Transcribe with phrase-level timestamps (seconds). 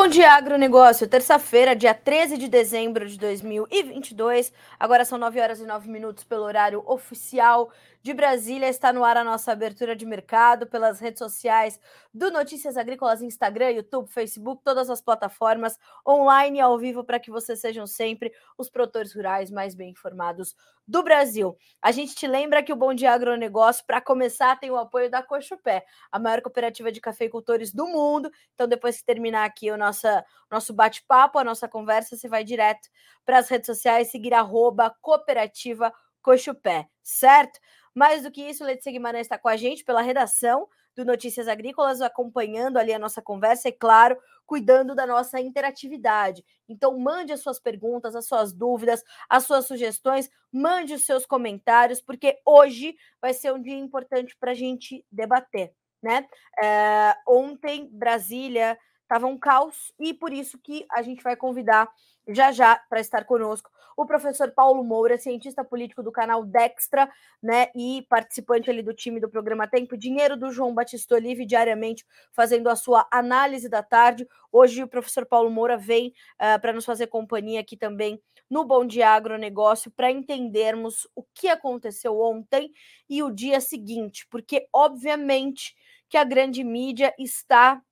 [0.00, 1.06] Bom dia, agronegócio.
[1.06, 4.50] Terça-feira, dia 13 de dezembro de 2022.
[4.78, 7.70] Agora são 9 horas e 9 minutos pelo horário oficial
[8.02, 8.68] de Brasília.
[8.68, 11.78] Está no ar a nossa abertura de mercado pelas redes sociais
[12.12, 17.30] do Notícias Agrícolas, Instagram, YouTube, Facebook, todas as plataformas online e ao vivo para que
[17.30, 20.54] vocês sejam sempre os produtores rurais mais bem informados
[20.86, 21.56] do Brasil.
[21.80, 25.22] A gente te lembra que o Bom Dia Agronegócio, para começar, tem o apoio da
[25.22, 28.30] Cochupé, a maior cooperativa de cafeicultores do mundo.
[28.54, 32.88] Então, depois que terminar aqui o nossa, nosso bate-papo, a nossa conversa, você vai direto
[33.24, 37.58] para as redes sociais, seguir arroba cooperativa Cochupé, certo?
[37.94, 42.00] Mais do que isso, Letícia Guimarães está com a gente pela redação do Notícias Agrícolas,
[42.00, 44.16] acompanhando ali a nossa conversa e, claro,
[44.46, 46.44] cuidando da nossa interatividade.
[46.68, 52.00] Então, mande as suas perguntas, as suas dúvidas, as suas sugestões, mande os seus comentários,
[52.00, 55.72] porque hoje vai ser um dia importante para a gente debater.
[56.02, 56.26] Né?
[56.62, 58.78] É, ontem, Brasília
[59.10, 61.88] estava um caos e por isso que a gente vai convidar
[62.28, 67.10] já já para estar conosco o professor Paulo Moura, cientista político do canal Dextra,
[67.42, 72.06] né, e participante ali do time do programa Tempo Dinheiro do João Batista Olive, diariamente
[72.32, 74.26] fazendo a sua análise da tarde.
[74.50, 78.64] Hoje o professor Paulo Moura vem uh, ah, para nos fazer companhia aqui também no
[78.64, 82.72] Bom Dia Agronegócio para entendermos o que aconteceu ontem
[83.08, 85.74] e o dia seguinte, porque obviamente
[86.08, 87.82] que a grande mídia está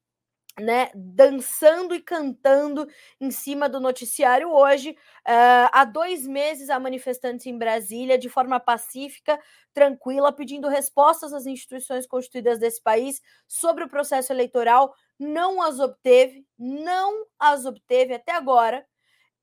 [0.60, 2.88] né, dançando e cantando
[3.20, 4.90] em cima do noticiário hoje.
[5.26, 9.38] Uh, há dois meses, há manifestantes em Brasília, de forma pacífica,
[9.72, 14.94] tranquila, pedindo respostas às instituições constituídas desse país sobre o processo eleitoral.
[15.18, 18.84] Não as obteve, não as obteve até agora.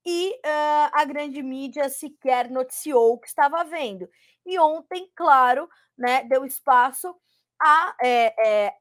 [0.04, 4.08] E uh, a grande mídia sequer noticiou o que estava havendo.
[4.44, 7.12] E ontem, claro, né, deu espaço
[7.60, 8.34] a, é,
[8.66, 8.74] é,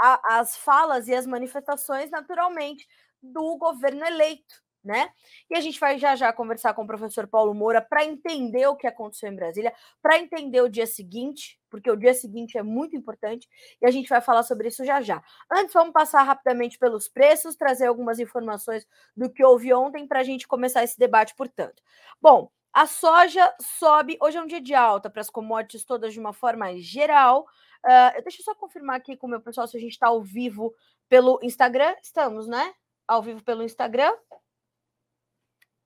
[0.00, 2.86] a, as falas e as manifestações, naturalmente,
[3.22, 5.10] do governo eleito, né?
[5.50, 8.76] E a gente vai já já conversar com o professor Paulo Moura para entender o
[8.76, 12.96] que aconteceu em Brasília, para entender o dia seguinte, porque o dia seguinte é muito
[12.96, 13.46] importante,
[13.80, 15.22] e a gente vai falar sobre isso já já.
[15.52, 18.86] Antes, vamos passar rapidamente pelos preços, trazer algumas informações
[19.16, 21.82] do que houve ontem para a gente começar esse debate, portanto.
[22.20, 26.20] Bom, a soja sobe, hoje é um dia de alta para as commodities todas de
[26.20, 27.44] uma forma geral.
[27.84, 30.22] Uh, deixa eu só confirmar aqui com o meu pessoal se a gente está ao
[30.22, 30.74] vivo
[31.08, 31.94] pelo Instagram.
[32.02, 32.74] Estamos, né?
[33.06, 34.12] Ao vivo pelo Instagram.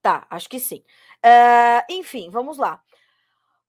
[0.03, 0.84] Tá, acho que sim.
[1.25, 2.83] Uh, enfim, vamos lá.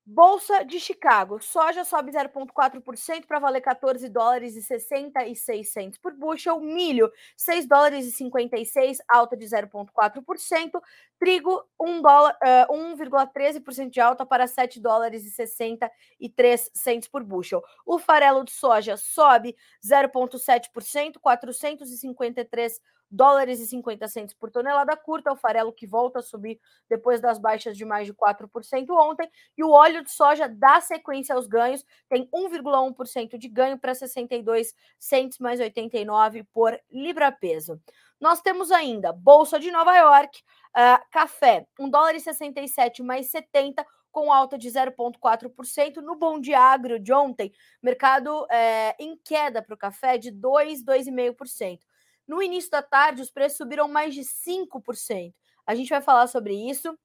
[0.08, 6.60] Bolsa de Chicago, soja sobe 0,4% para valer 14 dólares e 66 centos por bushel,
[6.60, 10.80] milho 6 dólares e 56, alta de 0,4%,
[11.18, 12.38] trigo 1 dólar,
[12.70, 17.64] uh, 1,13% de alta para 7 dólares e 63 centos por bushel.
[17.84, 22.80] O farelo de soja sobe 0,7%, 453
[23.10, 27.40] dólares e 50 centos por tonelada curta, o farelo que volta a subir depois das
[27.40, 31.86] baixas de mais de 4% ontem, e o óleo de soja dá sequência aos ganhos,
[32.10, 37.80] tem 1,1% de ganho para 62 centos mais 89 por libra-peso.
[38.20, 40.42] Nós temos ainda Bolsa de Nova York,
[40.76, 45.98] uh, café, 1 dólar e 67 mais 70, com alta de 0,4%.
[45.98, 47.52] No Bom Dia Agro de ontem,
[47.84, 51.80] mercado é, em queda para o café de 2, 2,5%.
[52.28, 55.36] No início da tarde, os preços subiram mais de 5%.
[55.66, 56.98] A gente vai falar sobre isso,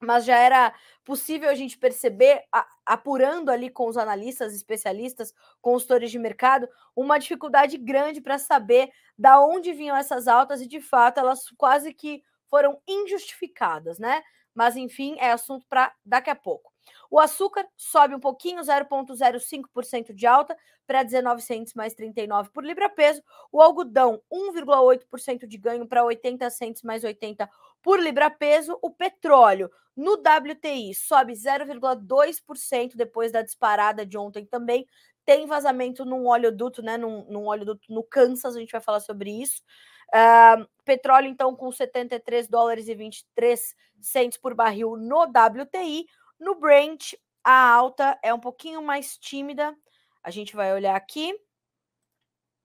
[0.00, 2.42] mas já era possível a gente perceber,
[2.86, 9.40] apurando ali com os analistas, especialistas, consultores de mercado, uma dificuldade grande para saber da
[9.40, 14.22] onde vinham essas altas e, de fato, elas quase que foram injustificadas, né?
[14.54, 16.69] Mas, enfim, é assunto para daqui a pouco.
[17.10, 23.22] O açúcar sobe um pouquinho, 0,05% de alta para 19 centos mais 39 por libra-peso.
[23.50, 27.48] O algodão, 1,8% de ganho para 80 centos mais 80
[27.82, 28.78] por libra-peso.
[28.80, 34.86] O petróleo no WTI sobe 0,2% depois da disparada de ontem também.
[35.24, 36.96] Tem vazamento num oleoduto, né?
[36.96, 39.62] Num, num oleoduto no Kansas, a gente vai falar sobre isso.
[40.08, 46.06] Uh, petróleo, então, com 73 dólares e 23 centos por barril no WTI.
[46.40, 47.12] No Brent,
[47.44, 49.76] a alta é um pouquinho mais tímida.
[50.22, 51.38] A gente vai olhar aqui.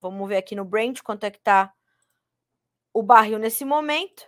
[0.01, 1.73] Vamos ver aqui no Brent quanto é que está
[2.93, 4.23] o barril nesse momento.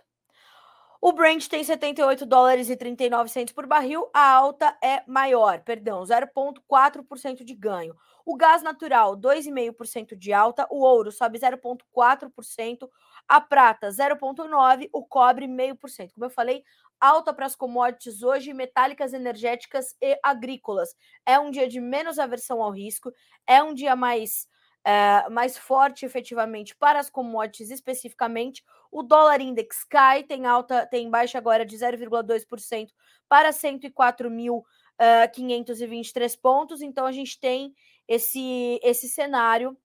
[1.00, 6.02] O Brent tem 78 dólares e 39 centos por barril, a alta é maior, perdão,
[6.02, 7.96] 0,4% de ganho.
[8.26, 12.90] O gás natural, 2,5% de alta, o ouro sobe 0,4%,
[13.28, 16.12] a prata 0,9%, o cobre 0,5%.
[16.14, 16.64] Como eu falei,
[17.00, 20.94] alta para as commodities hoje, metálicas, energéticas e agrícolas.
[21.26, 23.12] É um dia de menos aversão ao risco,
[23.46, 24.48] é um dia mais
[24.84, 28.64] é, mais forte efetivamente para as commodities especificamente.
[28.90, 32.88] O dólar index cai, tem alta, tem baixa agora de 0,2%
[33.28, 36.80] para 104.523 uh, pontos.
[36.80, 37.74] Então a gente tem
[38.06, 39.76] esse, esse cenário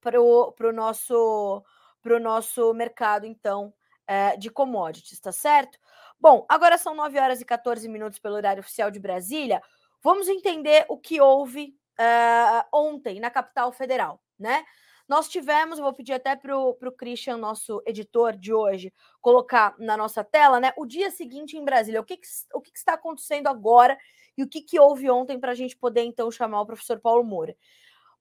[0.00, 1.62] para o nosso,
[2.02, 3.72] pro nosso mercado, então,
[4.10, 5.78] uh, de commodities, tá certo?
[6.20, 9.62] Bom, agora são 9 horas e 14 minutos pelo horário oficial de Brasília.
[10.02, 14.64] Vamos entender o que houve uh, ontem na capital federal, né?
[15.08, 20.24] Nós tivemos, vou pedir até para o Christian, nosso editor de hoje, colocar na nossa
[20.24, 20.72] tela, né?
[20.76, 22.00] O dia seguinte em Brasília.
[22.00, 23.98] O que, que o que, que, está acontecendo agora
[24.36, 27.22] e o que, que houve ontem para a gente poder, então, chamar o professor Paulo
[27.24, 27.54] Moura.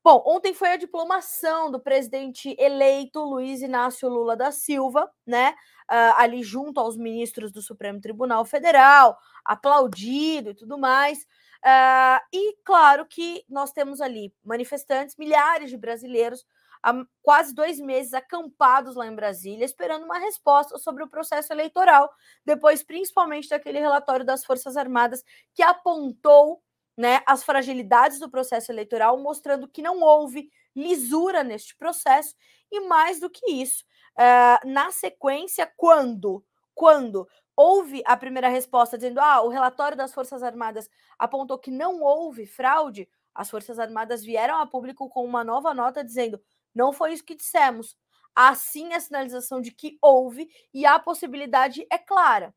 [0.03, 5.51] Bom, ontem foi a diplomação do presidente eleito Luiz Inácio Lula da Silva, né?
[5.92, 9.15] Uh, ali junto aos ministros do Supremo Tribunal Federal,
[9.45, 11.19] aplaudido e tudo mais.
[11.63, 16.44] Uh, e claro que nós temos ali manifestantes, milhares de brasileiros,
[16.81, 22.09] há quase dois meses acampados lá em Brasília, esperando uma resposta sobre o processo eleitoral,
[22.44, 26.63] depois principalmente daquele relatório das Forças Armadas que apontou
[27.01, 32.36] né, as fragilidades do processo eleitoral, mostrando que não houve lisura neste processo,
[32.71, 33.83] e mais do que isso,
[34.19, 36.45] uh, na sequência, quando,
[36.75, 37.27] quando
[37.57, 40.88] houve a primeira resposta dizendo: ah, o relatório das Forças Armadas
[41.18, 46.03] apontou que não houve fraude, as Forças Armadas vieram a público com uma nova nota
[46.03, 46.39] dizendo:
[46.74, 47.98] não foi isso que dissemos.
[48.36, 52.53] Assim, a sinalização de que houve e a possibilidade é clara.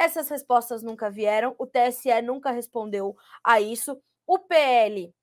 [0.00, 3.14] Essas respostas nunca vieram, o TSE nunca respondeu
[3.44, 4.00] a isso.
[4.26, 5.14] O PL,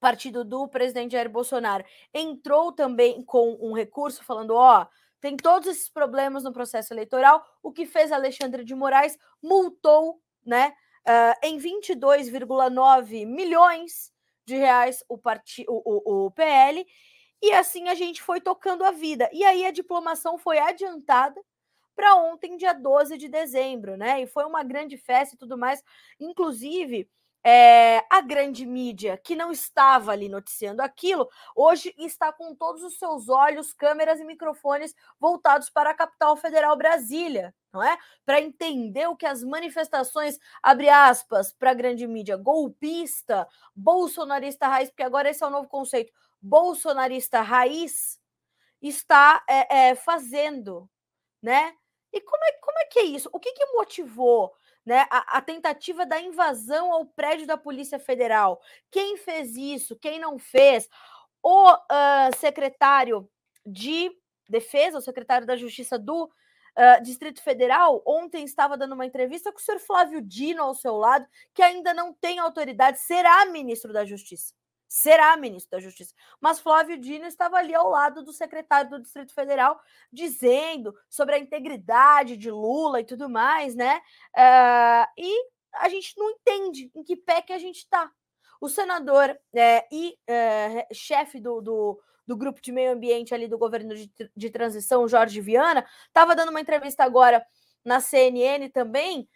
[0.00, 4.86] partido do presidente Jair Bolsonaro, entrou também com um recurso falando: ó,
[5.20, 10.74] tem todos esses problemas no processo eleitoral, o que fez Alexandre de Moraes multou, né,
[11.06, 14.10] uh, em 22,9 milhões
[14.46, 15.66] de reais o, part...
[15.68, 16.86] o, o, o PL,
[17.42, 19.28] e assim a gente foi tocando a vida.
[19.34, 21.38] E aí a diplomação foi adiantada
[21.94, 24.22] para ontem, dia 12 de dezembro, né?
[24.22, 25.82] E foi uma grande festa e tudo mais.
[26.20, 27.08] Inclusive,
[27.46, 32.98] é, a grande mídia que não estava ali noticiando aquilo, hoje está com todos os
[32.98, 37.98] seus olhos, câmeras e microfones voltados para a capital federal Brasília, não é?
[38.24, 43.46] Para entender o que as manifestações, abre aspas, para a grande mídia, golpista,
[43.76, 48.18] bolsonarista raiz, porque agora esse é o novo conceito, bolsonarista raiz,
[48.80, 50.88] está é, é, fazendo,
[51.42, 51.74] né?
[52.14, 53.28] E como é, como é que é isso?
[53.32, 58.60] O que, que motivou né, a, a, tentativa da invasão ao prédio da Polícia Federal.
[58.90, 59.96] Quem fez isso?
[59.96, 60.88] Quem não fez?
[61.42, 63.28] O uh, secretário
[63.64, 64.10] de
[64.48, 69.58] Defesa, o secretário da Justiça do uh, Distrito Federal, ontem estava dando uma entrevista com
[69.58, 74.04] o senhor Flávio Dino ao seu lado, que ainda não tem autoridade, será ministro da
[74.04, 74.54] Justiça
[74.94, 76.14] será ministro da Justiça.
[76.40, 79.80] Mas Flávio Dino estava ali ao lado do secretário do Distrito Federal,
[80.12, 84.00] dizendo sobre a integridade de Lula e tudo mais, né?
[84.36, 88.08] Uh, e a gente não entende em que pé que a gente está.
[88.60, 93.58] O senador é, e é, chefe do, do, do, grupo de meio ambiente ali do
[93.58, 97.44] governo de, de transição, Jorge Viana, estava dando uma entrevista agora
[97.84, 99.28] na CNN também,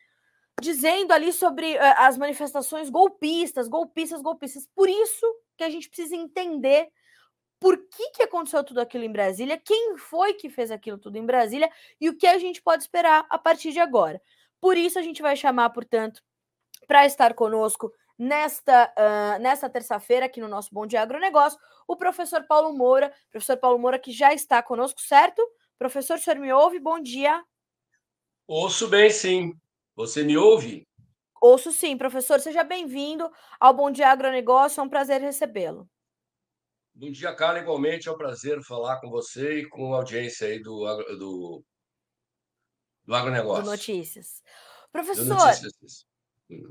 [0.62, 4.68] dizendo ali sobre uh, as manifestações golpistas, golpistas, golpistas.
[4.72, 5.26] Por isso
[5.58, 6.88] que a gente precisa entender
[7.60, 11.26] por que, que aconteceu tudo aquilo em Brasília, quem foi que fez aquilo tudo em
[11.26, 14.22] Brasília e o que a gente pode esperar a partir de agora.
[14.60, 16.22] Por isso a gente vai chamar, portanto,
[16.86, 22.44] para estar conosco nesta, uh, nesta terça-feira aqui no nosso Bom Dia Agronegócio, o professor
[22.44, 25.42] Paulo Moura, professor Paulo Moura que já está conosco, certo?
[25.78, 26.78] Professor, o senhor me ouve?
[26.78, 27.42] Bom dia.
[28.46, 29.52] Ouço bem, sim.
[29.96, 30.87] Você me ouve?
[31.40, 32.40] Ouço sim, professor.
[32.40, 33.30] Seja bem-vindo
[33.60, 34.80] ao Bom Dia Agronegócio.
[34.80, 35.88] É um prazer recebê-lo.
[36.94, 37.60] Bom dia, Carla.
[37.60, 40.84] Igualmente é um prazer falar com você e com a audiência aí do,
[41.16, 41.64] do,
[43.06, 43.62] do agronegócio.
[43.62, 44.42] Do Notícias.
[44.90, 46.06] Professor, do notícias.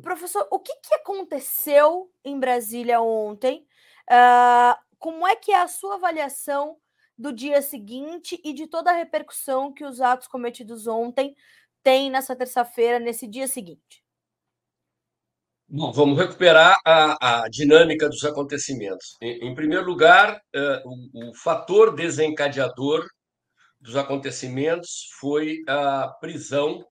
[0.02, 3.66] Professor, o que, que aconteceu em Brasília ontem?
[4.10, 6.78] Uh, como é que é a sua avaliação
[7.18, 11.36] do dia seguinte e de toda a repercussão que os atos cometidos ontem
[11.82, 14.04] tem nessa terça-feira, nesse dia seguinte?
[15.70, 19.18] Bom, vamos recuperar a, a dinâmica dos acontecimentos.
[19.22, 23.06] Em, em primeiro lugar, uh, o, o fator desencadeador
[23.80, 26.86] dos acontecimentos foi a prisão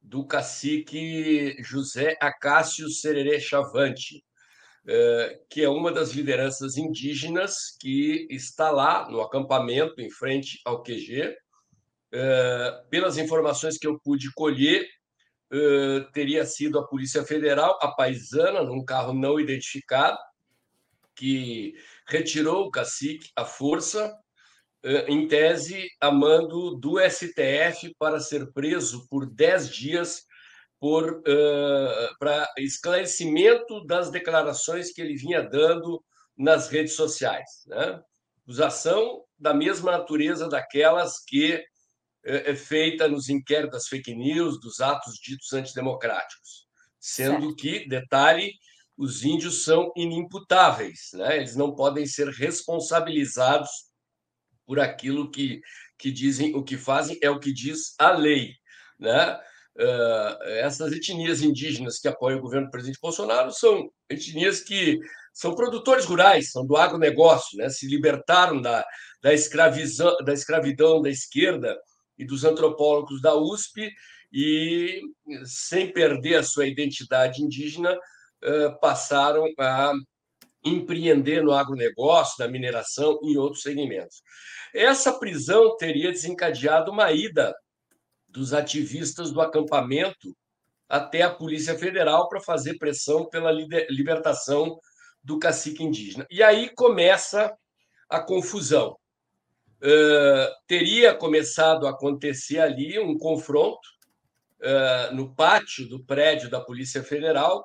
[0.00, 4.24] do cacique José Acácio Sererê Chavante,
[4.86, 10.80] eh, que é uma das lideranças indígenas que está lá no acampamento em frente ao
[10.80, 11.36] QG,
[12.12, 14.86] eh, pelas informações que eu pude colher,
[15.52, 20.18] eh, teria sido a Polícia Federal, a paisana, num carro não identificado,
[21.14, 21.74] que
[22.06, 24.14] retirou o cacique à força,
[25.08, 30.26] em tese, a mando do STF para ser preso por 10 dias
[30.78, 36.02] por uh, para esclarecimento das declarações que ele vinha dando
[36.36, 38.00] nas redes sociais, né?
[38.42, 41.64] Acusação da mesma natureza daquelas que
[42.26, 46.66] é, é feita nos inquéritos das fake news, dos atos ditos antidemocráticos,
[46.98, 47.56] sendo certo.
[47.56, 48.52] que, detalhe,
[48.98, 51.36] os índios são inimputáveis, né?
[51.36, 53.70] Eles não podem ser responsabilizados
[54.66, 55.60] por aquilo que,
[55.98, 58.54] que dizem, o que fazem é o que diz a lei,
[58.98, 59.38] né?
[59.78, 64.98] Uh, essas etnias indígenas que apoiam o governo do presidente Bolsonaro são etnias que
[65.34, 67.68] são produtores rurais, são do agronegócio, né?
[67.68, 68.82] se libertaram da,
[69.22, 71.76] da, escravização, da escravidão da esquerda
[72.18, 73.90] e dos antropólogos da USP
[74.32, 75.00] e,
[75.44, 77.98] sem perder a sua identidade indígena,
[78.80, 79.92] passaram a
[80.64, 84.22] empreender no agronegócio, na mineração e em outros segmentos.
[84.74, 87.54] Essa prisão teria desencadeado uma ida
[88.28, 90.36] dos ativistas do acampamento
[90.88, 94.78] até a Polícia Federal para fazer pressão pela libertação
[95.22, 96.26] do cacique indígena.
[96.30, 97.56] E aí começa
[98.08, 98.96] a confusão.
[99.82, 103.86] Uh, teria começado a acontecer ali um confronto
[104.60, 107.64] uh, no pátio do prédio da Polícia Federal,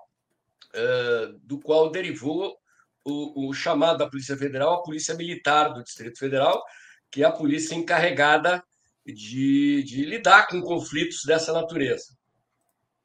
[0.75, 2.57] uh, do qual derivou
[3.03, 6.61] o, o, chamado da Polícia Federal a Polícia Militar do Distrito Federal,
[7.09, 8.63] que é a polícia encarregada
[9.05, 12.15] de, de lidar com conflitos dessa natureza.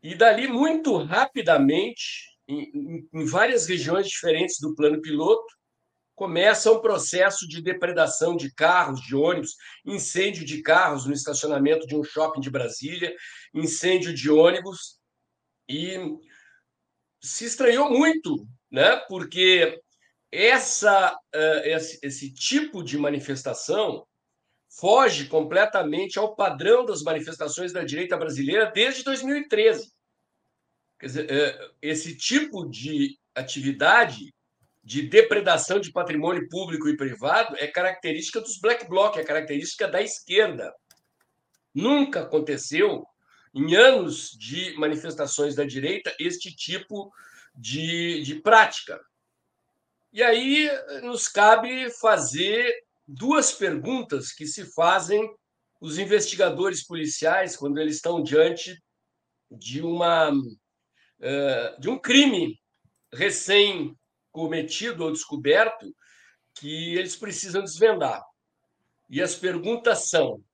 [0.02, 5.46] E dali, muito rapidamente, em, em várias regiões diferentes do plano piloto,
[6.16, 9.54] começa um processo de depredação de carros, de ônibus,
[9.84, 13.14] incêndio de carros no estacionamento de um shopping de Brasília,
[13.54, 14.98] incêndio de ônibus.
[15.68, 15.98] E
[17.22, 18.96] se estranhou muito, né?
[19.08, 19.78] porque
[20.32, 24.06] essa, eh, esse, esse tipo de manifestação
[24.70, 29.92] foge completamente ao padrão das manifestações da direita brasileira desde 2013.
[30.98, 34.34] Quer dizer, é, esse tipo de atividade
[34.86, 40.00] de depredação de patrimônio público e privado é característica dos black bloc, é característica da
[40.00, 40.72] esquerda.
[41.74, 43.04] Nunca aconteceu,
[43.52, 47.12] em anos de manifestações da direita, este tipo
[47.52, 49.00] de, de prática.
[50.12, 50.70] E aí
[51.02, 52.72] nos cabe fazer
[53.08, 55.28] duas perguntas que se fazem
[55.80, 58.80] os investigadores policiais quando eles estão diante
[59.50, 60.30] de uma
[61.20, 62.56] eh, de um crime
[63.12, 63.96] recém
[64.36, 65.96] cometido ou descoberto
[66.54, 68.22] que eles precisam desvendar.
[69.08, 70.44] E as perguntas são: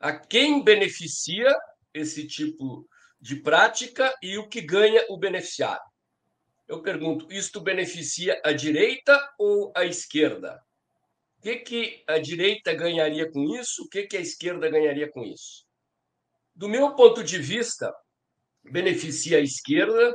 [0.00, 1.54] a quem beneficia
[1.92, 2.88] esse tipo
[3.20, 5.84] de prática e o que ganha o beneficiário?
[6.66, 10.58] Eu pergunto: isto beneficia a direita ou a esquerda?
[11.36, 13.82] O que, que a direita ganharia com isso?
[13.82, 15.66] O que, que a esquerda ganharia com isso?
[16.54, 17.92] Do meu ponto de vista,
[18.64, 20.14] beneficia a esquerda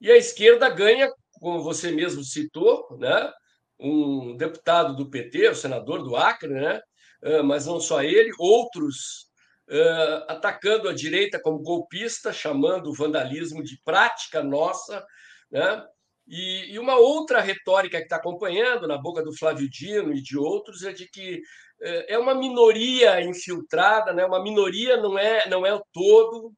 [0.00, 3.32] e a esquerda ganha, como você mesmo citou, né?
[3.78, 6.80] um deputado do PT, o senador do Acre, né?
[7.22, 9.26] Ah, mas não só ele, outros
[9.68, 15.04] uh, atacando a direita como golpista, chamando o vandalismo de prática nossa,
[15.50, 15.84] né?
[16.26, 20.38] E, e, uma outra retórica que está acompanhando na boca do Flávio Dino e de
[20.38, 21.42] outros é de que
[21.80, 24.24] é, é uma minoria infiltrada, né?
[24.24, 26.52] uma minoria não é, não é o todo.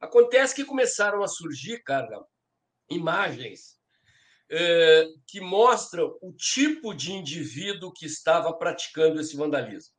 [0.00, 2.20] Acontece que começaram a surgir, cara,
[2.90, 3.78] imagens
[4.56, 9.92] é, que mostram o tipo de indivíduo que estava praticando esse vandalismo.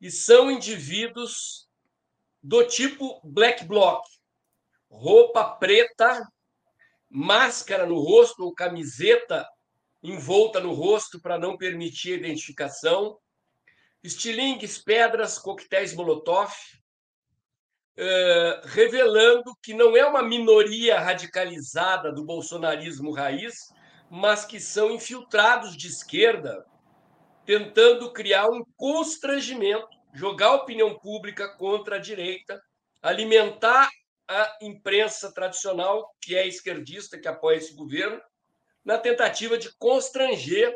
[0.00, 1.68] E são indivíduos
[2.42, 4.04] do tipo black bloc,
[4.90, 6.26] roupa preta
[7.08, 9.48] máscara no rosto ou camiseta
[10.02, 13.18] envolta no rosto para não permitir a identificação,
[14.02, 16.52] estilingues, pedras, coquetéis Molotov,
[17.98, 23.72] uh, revelando que não é uma minoria radicalizada do bolsonarismo raiz,
[24.08, 26.64] mas que são infiltrados de esquerda,
[27.44, 32.60] tentando criar um constrangimento, jogar a opinião pública contra a direita,
[33.02, 33.88] alimentar
[34.28, 38.20] a imprensa tradicional, que é esquerdista, que apoia esse governo,
[38.84, 40.74] na tentativa de constranger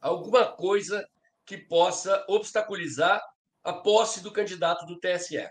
[0.00, 1.06] alguma coisa
[1.46, 3.22] que possa obstaculizar
[3.62, 5.48] a posse do candidato do TSE.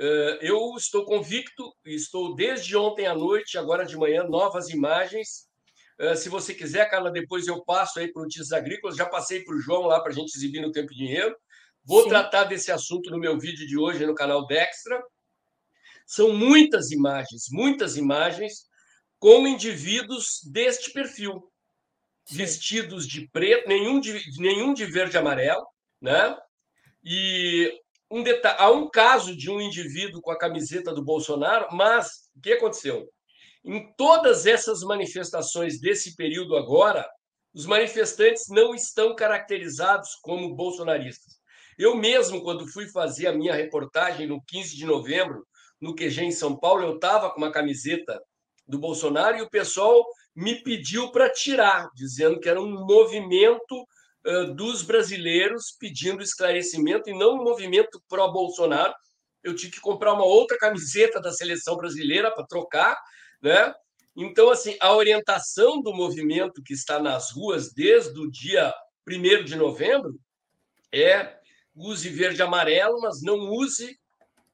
[0.00, 5.48] Eh, eu estou convicto, estou desde ontem à noite, agora de manhã, novas imagens.
[5.98, 8.96] Eh, se você quiser, Carla, depois eu passo aí para o Notícias Agrícolas.
[8.96, 11.36] Já passei para o João lá para a gente exibir no Tempo e Dinheiro.
[11.84, 12.10] Vou Sim.
[12.10, 15.02] tratar desse assunto no meu vídeo de hoje no canal Dextra.
[16.06, 18.68] São muitas imagens, muitas imagens
[19.18, 21.50] com indivíduos deste perfil,
[22.30, 25.66] vestidos de preto, nenhum de, nenhum de verde e amarelo,
[26.00, 26.38] né?
[27.02, 32.30] E um detalhe, há um caso de um indivíduo com a camiseta do Bolsonaro, mas
[32.36, 33.08] o que aconteceu?
[33.64, 37.08] Em todas essas manifestações desse período agora,
[37.52, 41.38] os manifestantes não estão caracterizados como bolsonaristas.
[41.76, 45.46] Eu mesmo, quando fui fazer a minha reportagem no 15 de novembro,
[45.80, 48.20] no QG em São Paulo, eu estava com uma camiseta
[48.66, 53.86] do Bolsonaro e o pessoal me pediu para tirar, dizendo que era um movimento
[54.54, 58.94] dos brasileiros pedindo esclarecimento e não um movimento pró-Bolsonaro.
[59.42, 63.00] Eu tive que comprar uma outra camiseta da seleção brasileira para trocar,
[63.40, 63.72] né?
[64.16, 68.74] Então, assim, a orientação do movimento que está nas ruas desde o dia
[69.08, 70.18] 1 de novembro
[70.92, 71.38] é
[71.74, 73.96] use verde e amarelo, mas não use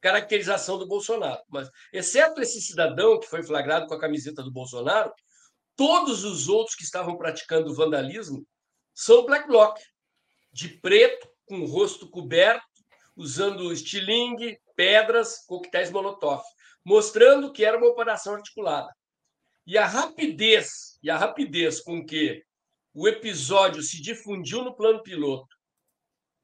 [0.02, 1.40] caracterização do Bolsonaro.
[1.48, 5.10] Mas, exceto esse cidadão que foi flagrado com a camiseta do Bolsonaro,
[5.74, 8.46] todos os outros que estavam praticando vandalismo
[8.94, 9.78] são black bloc,
[10.52, 12.64] de preto, com o rosto coberto,
[13.16, 16.42] usando estilingue, pedras, coquetéis molotov,
[16.84, 18.90] mostrando que era uma operação articulada.
[19.66, 22.42] E a rapidez, e a rapidez com que
[22.92, 25.54] o episódio se difundiu no plano piloto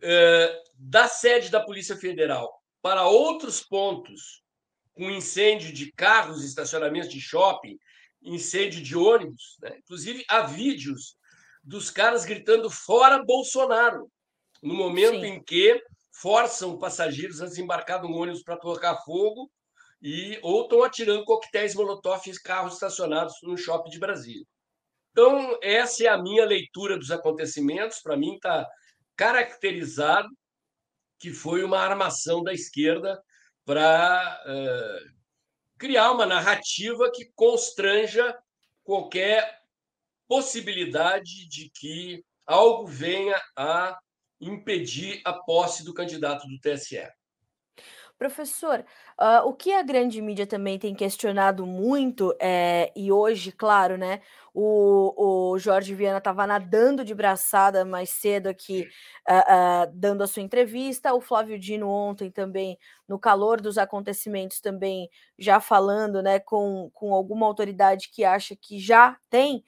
[0.03, 2.51] eh, da sede da Polícia Federal
[2.83, 4.43] para outros pontos,
[4.95, 7.79] com incêndio de carros, estacionamentos de shopping,
[8.23, 9.57] incêndio de ônibus.
[9.61, 9.77] Né?
[9.79, 11.17] Inclusive, há vídeos
[11.63, 14.11] dos caras gritando fora Bolsonaro,
[14.63, 15.27] no momento Sim.
[15.27, 19.51] em que forçam passageiros a desembarcar no ônibus para tocar fogo
[20.03, 24.45] e ou estão atirando coquetéis molotov em carros estacionados no shopping de Brasília.
[25.11, 28.01] Então, essa é a minha leitura dos acontecimentos.
[28.01, 28.67] Para mim, está
[29.17, 30.29] caracterizado
[31.19, 33.21] que foi uma armação da esquerda
[33.65, 35.11] para uh,
[35.79, 38.37] criar uma narrativa que constranja
[38.83, 39.60] qualquer
[40.31, 43.99] possibilidade de que algo venha a
[44.41, 47.05] impedir a posse do candidato do TSE.
[48.21, 48.85] Professor,
[49.19, 54.21] uh, o que a grande mídia também tem questionado muito, é, e hoje, claro, né,
[54.53, 58.87] o, o Jorge Viana estava nadando de braçada mais cedo aqui,
[59.27, 62.77] uh, uh, dando a sua entrevista, o Flávio Dino ontem também,
[63.09, 68.79] no calor dos acontecimentos, também já falando né, com, com alguma autoridade que acha que
[68.79, 69.65] já tem,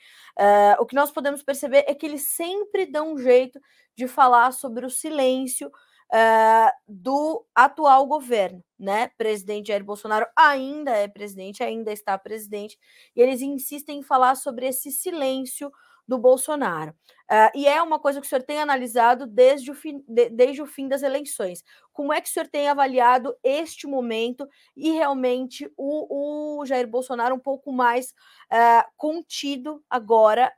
[0.78, 3.58] o que nós podemos perceber é que eles sempre dão um jeito
[3.96, 5.70] de falar sobre o silêncio,
[6.12, 9.10] uh, do atual governo, né?
[9.16, 12.78] Presidente Jair Bolsonaro ainda é presidente, ainda está presidente,
[13.16, 15.72] e eles insistem em falar sobre esse silêncio
[16.06, 16.90] do Bolsonaro.
[17.30, 20.60] Uh, e é uma coisa que o senhor tem analisado desde o, fim, de, desde
[20.60, 21.64] o fim das eleições.
[21.92, 24.46] Como é que o senhor tem avaliado este momento
[24.76, 28.10] e realmente o, o Jair Bolsonaro um pouco mais
[28.52, 30.52] uh, contido agora?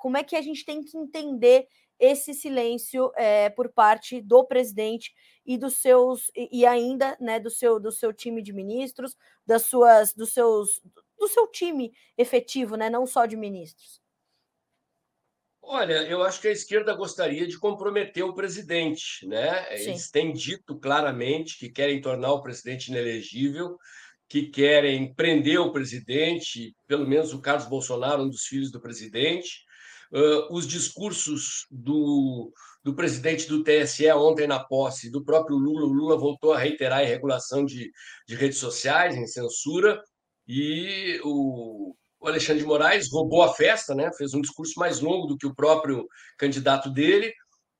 [0.00, 5.12] Como é que a gente tem que entender esse silêncio é, por parte do presidente
[5.44, 10.12] e dos seus e, ainda né, do seu do seu time de ministros, das suas
[10.12, 10.80] dos seus
[11.18, 14.00] do seu time efetivo, né, não só de ministros.
[15.68, 19.64] Olha, eu acho que a esquerda gostaria de comprometer o presidente, né?
[19.76, 19.90] Sim.
[19.90, 23.76] Eles têm dito claramente que querem tornar o presidente inelegível,
[24.28, 29.64] que querem prender o presidente, pelo menos o Carlos Bolsonaro, um dos filhos do presidente,
[30.12, 35.86] uh, os discursos do, do presidente do TSE ontem na posse, do próprio Lula.
[35.86, 37.90] O Lula voltou a reiterar a irregulação de,
[38.26, 40.00] de redes sociais, em censura,
[40.46, 44.10] e o, o Alexandre de Moraes roubou a festa, né?
[44.16, 46.06] fez um discurso mais longo do que o próprio
[46.38, 47.32] candidato dele,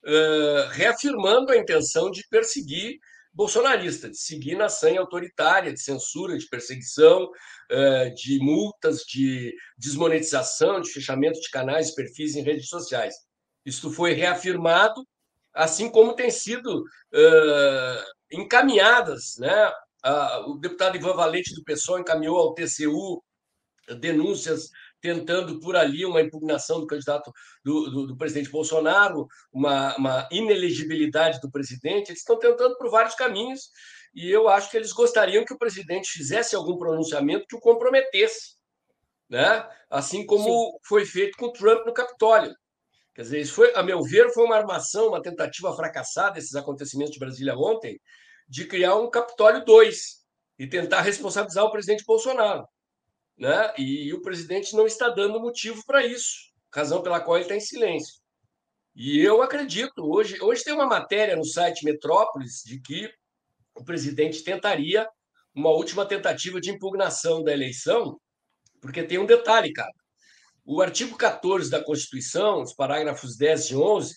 [0.04, 2.98] uh, reafirmando a intenção de perseguir
[3.36, 7.30] bolsonarista, de seguir na senha autoritária, de censura, de perseguição,
[7.70, 13.14] eh, de multas, de desmonetização, de fechamento de canais perfis em redes sociais.
[13.64, 15.06] Isso foi reafirmado,
[15.52, 19.36] assim como tem sido uh, encaminhadas.
[19.38, 19.72] Né?
[20.46, 23.20] o deputado Ivan Valente do PSOL encaminhou ao TCU
[23.98, 24.70] denúncias
[25.06, 27.32] tentando por ali uma impugnação do candidato
[27.64, 32.08] do, do, do presidente Bolsonaro, uma, uma, inelegibilidade do presidente.
[32.08, 33.70] Eles estão tentando por vários caminhos
[34.12, 38.56] e eu acho que eles gostariam que o presidente fizesse algum pronunciamento que o comprometesse,
[39.30, 39.64] né?
[39.88, 40.78] Assim como Sim.
[40.84, 42.52] foi feito com Trump no Capitólio.
[43.14, 47.12] Quer dizer, isso foi, a meu ver, foi uma armação, uma tentativa fracassada desses acontecimentos
[47.12, 48.00] de Brasília ontem,
[48.48, 49.96] de criar um Capitólio 2
[50.58, 52.66] e tentar responsabilizar o presidente Bolsonaro
[53.38, 53.72] né?
[53.76, 57.60] E o presidente não está dando motivo para isso, razão pela qual ele está em
[57.60, 58.14] silêncio.
[58.94, 63.10] E eu acredito, hoje, hoje tem uma matéria no site Metrópolis de que
[63.74, 65.06] o presidente tentaria
[65.54, 68.18] uma última tentativa de impugnação da eleição,
[68.80, 69.92] porque tem um detalhe, cara.
[70.64, 74.16] O artigo 14 da Constituição, os parágrafos 10 e 11,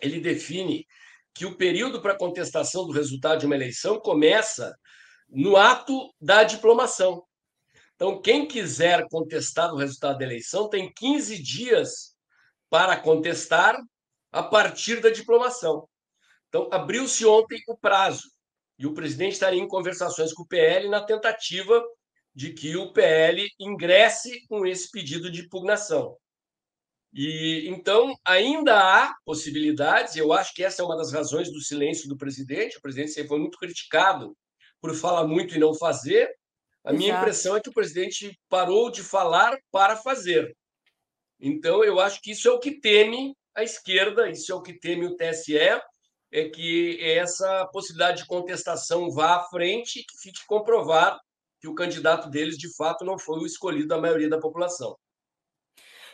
[0.00, 0.86] ele define
[1.34, 4.74] que o período para contestação do resultado de uma eleição começa
[5.28, 7.22] no ato da diplomação.
[7.96, 12.14] Então, quem quiser contestar o resultado da eleição tem 15 dias
[12.68, 13.76] para contestar
[14.30, 15.88] a partir da diplomação.
[16.48, 18.30] Então, abriu-se ontem o prazo
[18.78, 21.82] e o presidente estaria em conversações com o PL na tentativa
[22.34, 26.16] de que o PL ingresse com esse pedido de impugnação.
[27.12, 32.10] E então ainda há possibilidades, eu acho que essa é uma das razões do silêncio
[32.10, 32.76] do presidente.
[32.76, 34.36] O presidente sempre foi muito criticado
[34.82, 36.30] por falar muito e não fazer.
[36.86, 36.96] A Exato.
[36.96, 40.56] minha impressão é que o presidente parou de falar para fazer.
[41.40, 44.78] Então eu acho que isso é o que teme a esquerda, isso é o que
[44.78, 50.46] teme o TSE, é que essa possibilidade de contestação vá à frente e que fique
[50.46, 51.18] comprovado
[51.60, 54.96] que o candidato deles, de fato, não foi o escolhido da maioria da população.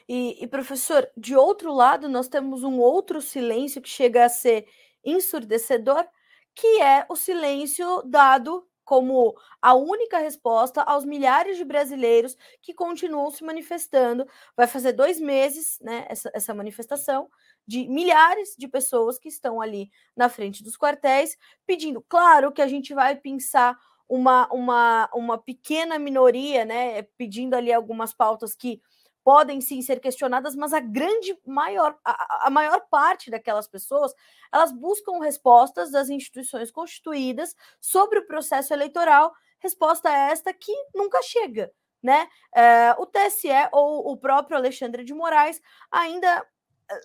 [0.09, 4.67] E, e, professor, de outro lado, nós temos um outro silêncio que chega a ser
[5.05, 6.07] ensurdecedor,
[6.55, 13.31] que é o silêncio dado como a única resposta aos milhares de brasileiros que continuam
[13.31, 14.29] se manifestando.
[14.55, 17.31] Vai fazer dois meses, né, essa, essa manifestação
[17.67, 22.69] de milhares de pessoas que estão ali na frente dos quartéis, pedindo, claro, que a
[22.69, 28.79] gente vai pensar uma, uma, uma pequena minoria, né, pedindo ali algumas pautas que
[29.25, 34.13] podem sim ser questionadas, mas a grande maior, a, a, maior parte daquelas pessoas,
[34.53, 41.73] elas buscam respostas das instituições constituídas sobre o processo eleitoral, resposta esta que nunca chega,
[42.03, 42.29] né?
[42.55, 46.45] É, o TSE ou o próprio Alexandre de Moraes ainda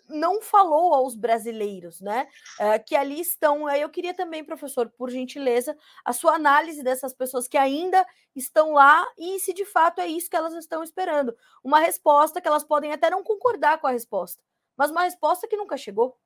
[0.08, 2.28] não falou aos brasileiros, né?
[2.60, 3.70] É, que ali estão.
[3.70, 9.06] Eu queria também, professor, por gentileza, a sua análise dessas pessoas que ainda estão lá
[9.18, 11.36] e se de fato é isso que elas estão esperando.
[11.64, 14.42] Uma resposta que elas podem até não concordar com a resposta,
[14.76, 16.18] mas uma resposta que nunca chegou.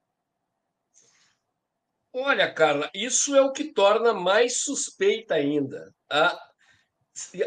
[2.13, 5.95] Olha, Carla, isso é o que torna mais suspeita ainda.
[6.09, 6.50] A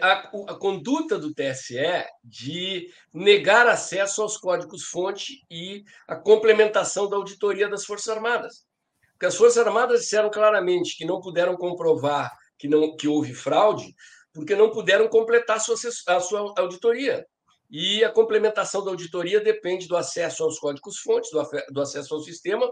[0.02, 7.68] a, a, conduta do TSE de negar acesso aos códigos-fonte e a complementação da auditoria
[7.68, 8.66] das Forças Armadas.
[9.12, 13.94] Porque as Forças Armadas disseram claramente que não puderam comprovar que, não, que houve fraude,
[14.32, 15.76] porque não puderam completar a sua,
[16.08, 17.24] a sua auditoria.
[17.70, 22.70] E a complementação da auditoria depende do acesso aos códigos-fontes, do, do acesso ao sistema,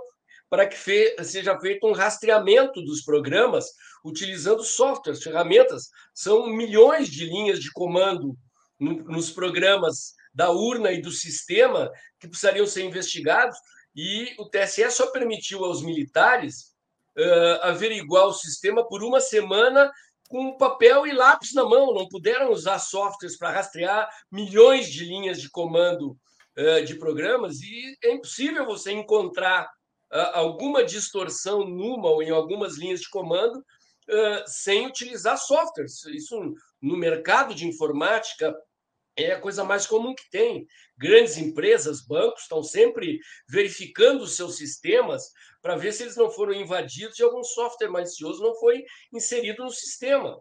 [0.53, 3.65] para que fe seja feito um rastreamento dos programas
[4.05, 5.89] utilizando softwares, ferramentas.
[6.13, 8.37] São milhões de linhas de comando
[8.79, 13.57] no, nos programas da urna e do sistema que precisariam ser investigados,
[13.97, 16.75] e o TSE só permitiu aos militares
[17.17, 19.91] uh, averiguar o sistema por uma semana
[20.29, 25.41] com papel e lápis na mão, não puderam usar softwares para rastrear milhões de linhas
[25.41, 26.15] de comando
[26.59, 29.67] uh, de programas, e é impossível você encontrar
[30.13, 33.65] alguma distorção numa ou em algumas linhas de comando
[34.47, 36.05] sem utilizar softwares.
[36.07, 38.55] Isso no mercado de informática
[39.17, 40.67] é a coisa mais comum que tem.
[40.97, 46.53] Grandes empresas, bancos estão sempre verificando os seus sistemas para ver se eles não foram
[46.53, 50.41] invadidos e algum software malicioso não foi inserido no sistema.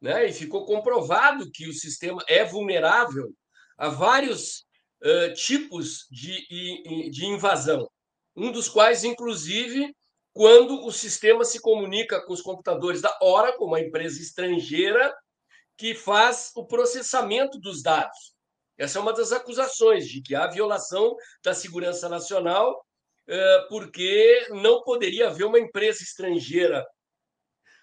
[0.00, 0.26] Né?
[0.26, 3.32] E ficou comprovado que o sistema é vulnerável
[3.76, 4.64] a vários
[5.02, 7.88] uh, tipos de, de invasão
[8.36, 9.94] um dos quais, inclusive,
[10.32, 15.14] quando o sistema se comunica com os computadores da Oracle, uma empresa estrangeira
[15.76, 18.34] que faz o processamento dos dados.
[18.76, 22.84] Essa é uma das acusações de que há violação da segurança nacional,
[23.28, 26.84] eh, porque não poderia haver uma empresa estrangeira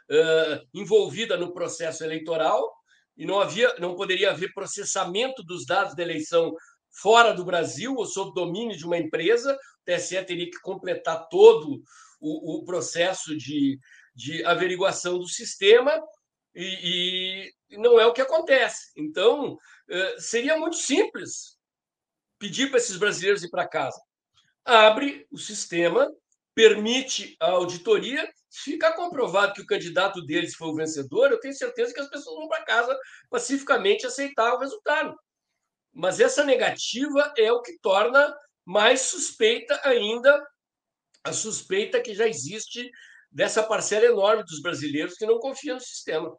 [0.10, 2.70] eh, envolvida no processo eleitoral
[3.16, 6.54] e não havia, não poderia haver processamento dos dados da eleição
[6.92, 11.82] fora do Brasil ou sob domínio de uma empresa, o TSE teria que completar todo
[12.20, 13.80] o, o processo de,
[14.16, 15.92] de averiguação do sistema
[16.54, 18.92] e, e, não é o que acontece.
[18.98, 19.58] Então,
[19.90, 21.58] eh, seria muito simples
[22.38, 24.00] pedir para esses brasileiros ir para casa.
[24.66, 26.12] Abre o sistema,
[26.54, 31.54] permite a auditoria, se ficar comprovado que o candidato deles foi o vencedor, eu tenho
[31.54, 33.00] certeza que as pessoas vão para casa
[33.30, 35.16] pacificamente aceitar o resultado.
[35.94, 40.42] Mas essa negativa é o que torna mais suspeita ainda
[41.24, 42.90] a suspeita que já existe
[43.32, 46.36] dessa parcela enorme dos brasileiros que não confiam no sistema.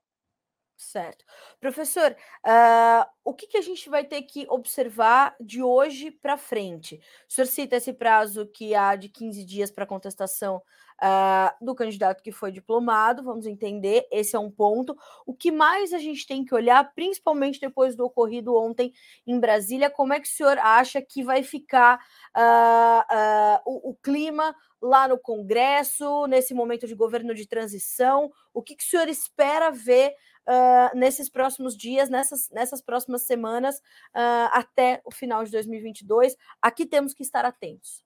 [0.83, 1.25] Certo.
[1.61, 2.15] Professor,
[2.45, 7.01] uh, o que, que, a gente vai ter que observar de hoje para frente?
[7.29, 10.57] O senhor cita esse prazo que há de 15 dias para contestação
[11.03, 14.97] uh, do candidato que foi diplomado, vamos entender, esse é um ponto.
[15.25, 18.93] O que mais a gente tem que olhar, principalmente depois do ocorrido ontem
[19.25, 21.99] em Brasília, como é que o senhor acha que vai ficar
[22.37, 28.31] uh, o, o clima lá no Congresso, nesse momento de governo de transição?
[28.53, 30.13] O que, que o senhor espera ver?
[30.49, 36.37] Uh, nesses próximos dias, nessas, nessas próximas semanas, uh, até o final de 2022.
[36.61, 38.05] Aqui temos que estar atentos.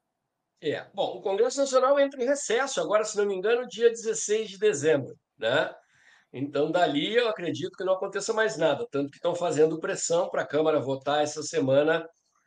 [0.60, 4.50] É, bom, o Congresso Nacional entra em recesso agora, se não me engano, dia 16
[4.50, 5.72] de dezembro, né?
[6.32, 10.42] Então, dali eu acredito que não aconteça mais nada, tanto que estão fazendo pressão para
[10.42, 12.06] a Câmara votar essa semana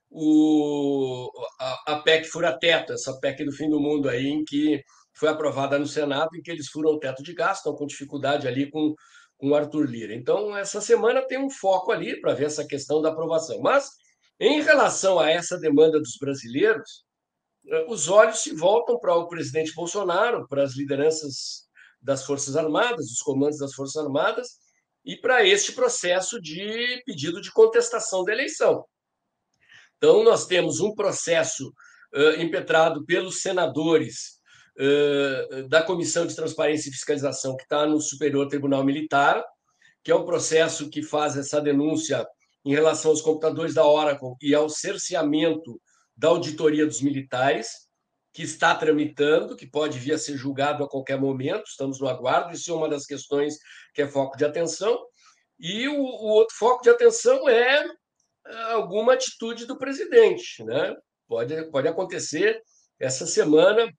[0.10, 5.30] o, a, a PEC fura-teto, essa PEC do fim do mundo aí, em que foi
[5.30, 8.70] aprovada no Senado, em que eles furam o teto de gasto, estão com dificuldade ali
[8.70, 8.94] com
[9.40, 10.14] com o Arthur Lira.
[10.14, 13.60] Então, essa semana tem um foco ali para ver essa questão da aprovação.
[13.62, 13.90] Mas,
[14.40, 17.06] em relação a essa demanda dos brasileiros,
[17.68, 21.68] eh, os olhos se voltam para o presidente Bolsonaro, para as lideranças
[22.02, 24.50] das Forças Armadas, os comandos das Forças Armadas,
[25.06, 28.86] e para este processo de pedido de contestação da eleição.
[29.98, 31.74] Então, nós temos um processo
[32.14, 34.39] uh, impetrado pelos senadores
[35.68, 39.44] da Comissão de Transparência e Fiscalização, que está no Superior Tribunal Militar,
[40.04, 42.26] que é o processo que faz essa denúncia
[42.64, 45.80] em relação aos computadores da Oracle e ao cerceamento
[46.16, 47.90] da auditoria dos militares,
[48.34, 52.54] que está tramitando, que pode vir a ser julgado a qualquer momento, estamos no aguardo,
[52.54, 53.56] isso é uma das questões
[53.94, 54.98] que é foco de atenção.
[55.60, 57.86] E o, o outro foco de atenção é
[58.72, 60.64] alguma atitude do presidente.
[60.64, 60.96] Né?
[61.28, 62.62] Pode, pode acontecer
[63.00, 63.92] essa semana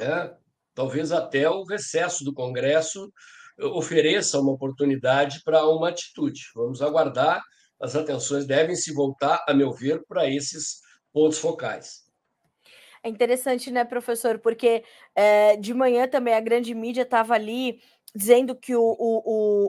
[0.00, 0.34] é,
[0.74, 3.12] talvez até o recesso do Congresso
[3.60, 6.42] ofereça uma oportunidade para uma atitude.
[6.54, 7.42] Vamos aguardar.
[7.80, 10.80] As atenções devem se voltar, a meu ver, para esses
[11.12, 12.08] pontos focais.
[13.02, 14.38] É interessante, né, professor?
[14.38, 14.84] Porque
[15.14, 17.80] é, de manhã também a grande mídia estava ali
[18.14, 19.22] dizendo que o, o,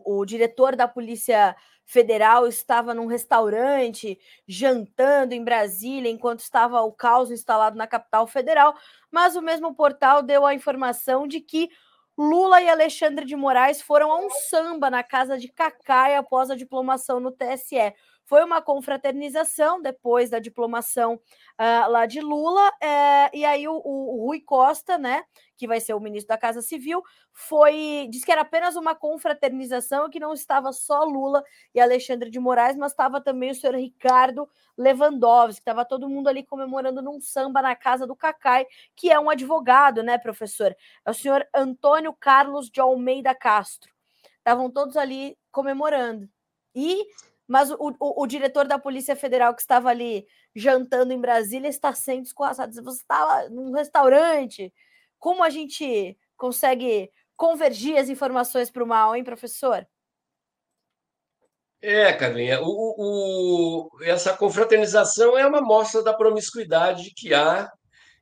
[0.10, 1.56] o, o diretor da Polícia
[1.90, 8.76] Federal estava num restaurante jantando em Brasília enquanto estava o caos instalado na capital federal,
[9.10, 11.68] mas o mesmo portal deu a informação de que
[12.16, 16.56] Lula e Alexandre de Moraes foram a um samba na casa de Cacai após a
[16.56, 17.92] diplomação no TSE.
[18.30, 24.22] Foi uma confraternização depois da diplomação uh, lá de Lula, uh, e aí o, o,
[24.22, 25.24] o, Rui Costa, né,
[25.58, 27.02] que vai ser o ministro da Casa Civil,
[27.34, 32.30] foi disse que era apenas uma confraternização e que não estava só Lula e Alexandre
[32.30, 37.20] de Moraes, mas estava também o senhor Ricardo Lewandowski, estava todo mundo ali comemorando num
[37.20, 40.78] samba na casa do Cacai, que é um advogado, né, professor?
[41.04, 43.92] É o senhor Antônio Carlos de Almeida Castro.
[44.38, 46.30] Estavam todos ali comemorando.
[46.76, 47.08] E
[47.50, 51.92] mas o, o, o, diretor da Polícia Federal que estava ali jantando em Brasília está
[51.94, 52.72] sendo escorraçado.
[52.84, 54.72] Você estava num restaurante.
[55.18, 59.84] Como a gente consegue convergir as informações para o mal, hein, professor?
[61.82, 67.68] É, Carlinha, o, essa confraternização é uma mostra da promiscuidade que há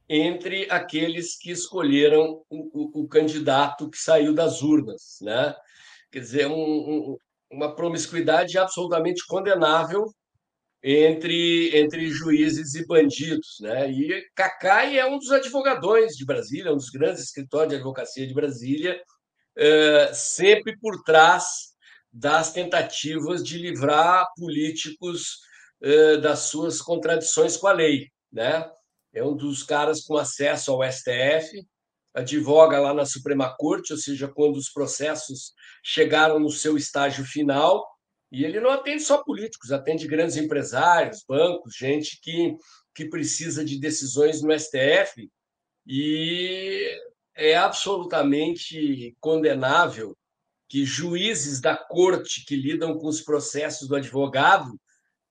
[0.07, 5.53] entre aqueles que escolheram o, candidato que saiu das urnas, né?
[6.09, 7.17] Quer dizer, um,
[7.51, 10.11] uma promiscuidade absolutamente condenável
[10.83, 13.57] entre, entre juízes e bandidos.
[13.61, 13.91] Né?
[13.91, 18.33] E Cacai é um dos advogadores de Brasília, um dos grandes escritórios de advocacia de
[18.33, 19.01] Brasília,
[19.55, 21.45] é, sempre por trás
[22.11, 25.39] das tentativas de livrar políticos
[25.81, 28.07] é, das suas contradições com a lei.
[28.31, 28.69] Né?
[29.13, 31.65] É um dos caras com acesso ao STF,
[32.17, 35.53] advoga lá na Suprema Corte, ou seja, quando os processos
[35.83, 37.87] chegaram no seu estágio final,
[38.31, 42.55] e ele não atende só políticos, atende grandes empresários, bancos, gente que,
[42.93, 45.29] que precisa de decisões no STF,
[45.85, 46.99] e
[47.35, 50.17] é absolutamente condenável
[50.67, 54.69] que juízes da corte que lidam com os processos do advogado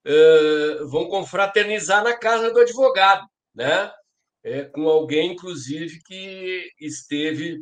[0.07, 3.91] uh, vão confraternizar na casa do advogado, né?
[4.47, 7.59] É, com alguém, inclusive, que esteve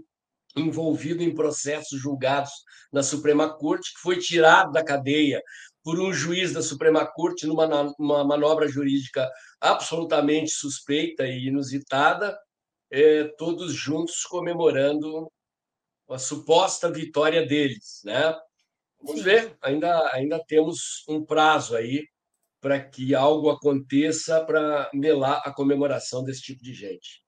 [0.55, 2.51] envolvido em processos julgados
[2.93, 5.41] na Suprema Corte, que foi tirado da cadeia
[5.83, 12.37] por um juiz da Suprema Corte numa manobra jurídica absolutamente suspeita e inusitada,
[12.91, 15.29] é, todos juntos comemorando
[16.07, 18.35] a suposta vitória deles, né?
[19.01, 22.05] Vamos ver, ainda, ainda temos um prazo aí
[22.65, 27.23] para que algo aconteça para melar a comemoração desse tipo de gente.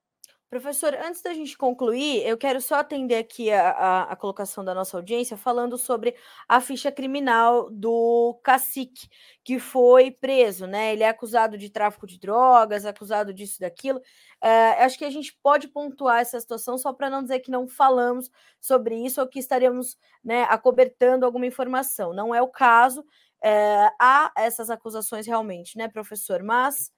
[0.50, 4.74] Professor, antes da gente concluir, eu quero só atender aqui a, a, a, colocação da
[4.74, 6.16] nossa audiência, falando sobre
[6.48, 9.08] a ficha criminal do cacique,
[9.44, 10.92] que foi preso, né?
[10.92, 14.00] Ele é acusado de tráfico de drogas, acusado disso daquilo.
[14.42, 17.68] Uh, acho que a gente pode pontuar essa situação só para não dizer que não
[17.68, 18.28] falamos
[18.60, 22.12] sobre isso ou que estaríamos né, acobertando alguma informação.
[22.12, 23.04] Não é o caso.
[23.44, 26.42] Uh, há essas acusações realmente, né, professor?
[26.42, 26.90] Mas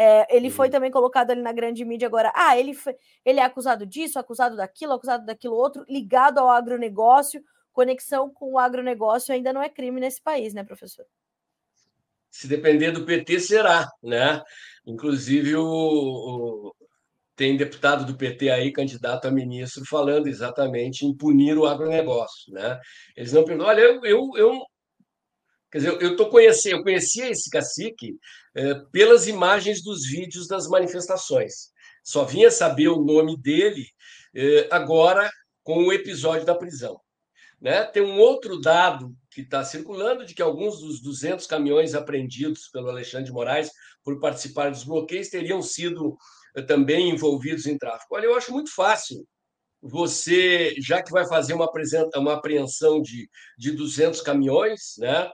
[0.00, 2.32] é, ele foi também colocado ali na grande mídia agora.
[2.32, 7.42] Ah, ele, foi, ele é acusado disso, acusado daquilo, acusado daquilo outro, ligado ao agronegócio.
[7.72, 11.04] Conexão com o agronegócio ainda não é crime nesse país, né, professor?
[12.30, 14.40] Se depender do PT, será, né?
[14.86, 16.74] Inclusive, o, o,
[17.34, 22.78] tem deputado do PT aí, candidato a ministro, falando exatamente em punir o agronegócio, né?
[23.16, 24.62] Eles não perguntam, olha, eu, eu, eu
[25.70, 28.16] Quer dizer, eu, tô conhecendo, eu conhecia esse cacique
[28.54, 31.70] é, pelas imagens dos vídeos das manifestações.
[32.02, 33.84] Só vinha saber o nome dele
[34.34, 35.30] é, agora
[35.62, 36.98] com o episódio da prisão.
[37.60, 37.84] Né?
[37.84, 42.88] Tem um outro dado que está circulando de que alguns dos 200 caminhões apreendidos pelo
[42.88, 43.70] Alexandre de Moraes
[44.02, 46.16] por participar dos bloqueios teriam sido
[46.56, 48.14] é, também envolvidos em tráfico.
[48.14, 49.26] Olha, eu acho muito fácil
[49.80, 51.70] você, já que vai fazer uma,
[52.16, 55.30] uma apreensão de, de 200 caminhões, né?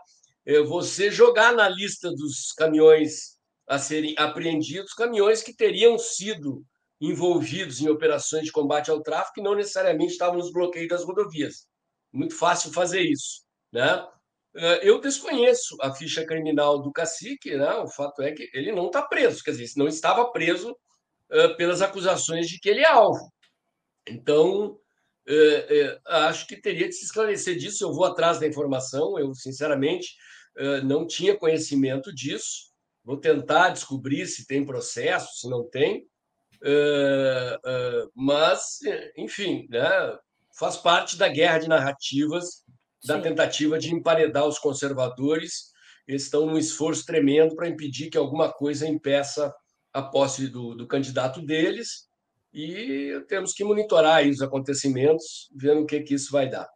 [0.67, 3.35] Você jogar na lista dos caminhões
[3.67, 6.65] a serem apreendidos caminhões que teriam sido
[7.01, 11.67] envolvidos em operações de combate ao tráfico e não necessariamente estavam nos bloqueios das rodovias.
[12.13, 14.07] Muito fácil fazer isso, né?
[14.57, 17.75] Eh, eu desconheço a ficha criminal do cacique, né?
[17.77, 20.77] O fato é que ele não está preso, quer dizer, não estava preso
[21.31, 23.33] eh, pelas acusações de que ele é alvo.
[24.07, 24.79] Então,
[25.27, 27.85] eh, acho que teria que se esclarecer disso.
[27.85, 29.19] Eu vou atrás da informação.
[29.19, 30.15] Eu, sinceramente,
[30.85, 32.73] não tinha conhecimento disso.
[33.03, 36.07] Vou tentar descobrir se tem processo, se não tem.
[38.15, 38.79] Mas,
[39.17, 40.17] enfim, né,
[40.59, 42.65] faz parte da guerra de narrativas,
[43.05, 43.23] da Sim.
[43.23, 45.73] tentativa de emparedar os conservadores.
[46.07, 49.53] Eles estão num esforço tremendo para impedir que alguma coisa impeça
[49.93, 52.09] a posse do, do candidato deles.
[52.55, 56.69] E temos que monitorar os acontecimentos, vendo o que, que isso vai dar.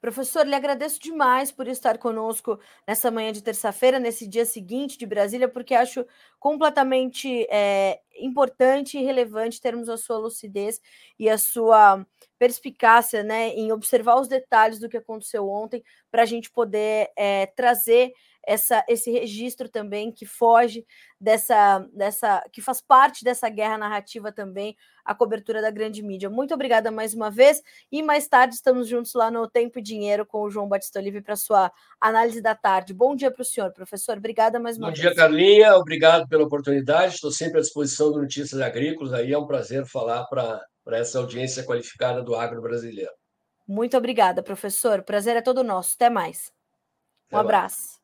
[0.00, 5.04] Professor, lhe agradeço demais por estar conosco nessa manhã de terça-feira, nesse dia seguinte de
[5.04, 6.06] Brasília, porque acho
[6.38, 10.80] completamente é, importante e relevante termos a sua lucidez
[11.18, 12.06] e a sua
[12.38, 17.46] perspicácia né, em observar os detalhes do que aconteceu ontem, para a gente poder é,
[17.46, 18.12] trazer
[18.48, 20.86] essa, esse registro também que foge
[21.20, 26.30] dessa, dessa, que faz parte dessa guerra narrativa também, a cobertura da grande mídia.
[26.30, 30.24] Muito obrigada mais uma vez e mais tarde estamos juntos lá no Tempo e Dinheiro
[30.24, 32.94] com o João Batista Olive para sua análise da tarde.
[32.94, 34.16] Bom dia para o senhor, professor.
[34.16, 35.04] Obrigada mais uma Bom vez.
[35.04, 35.76] Bom dia, Carlinha.
[35.76, 37.16] Obrigado pela oportunidade.
[37.16, 39.12] Estou sempre à disposição do Notícias Agrícolas.
[39.12, 43.12] Aí é um prazer falar para essa audiência qualificada do agro brasileiro.
[43.66, 45.02] Muito obrigada, professor.
[45.02, 45.96] Prazer é todo nosso.
[45.96, 46.50] Até mais.
[47.30, 47.98] Um abraço.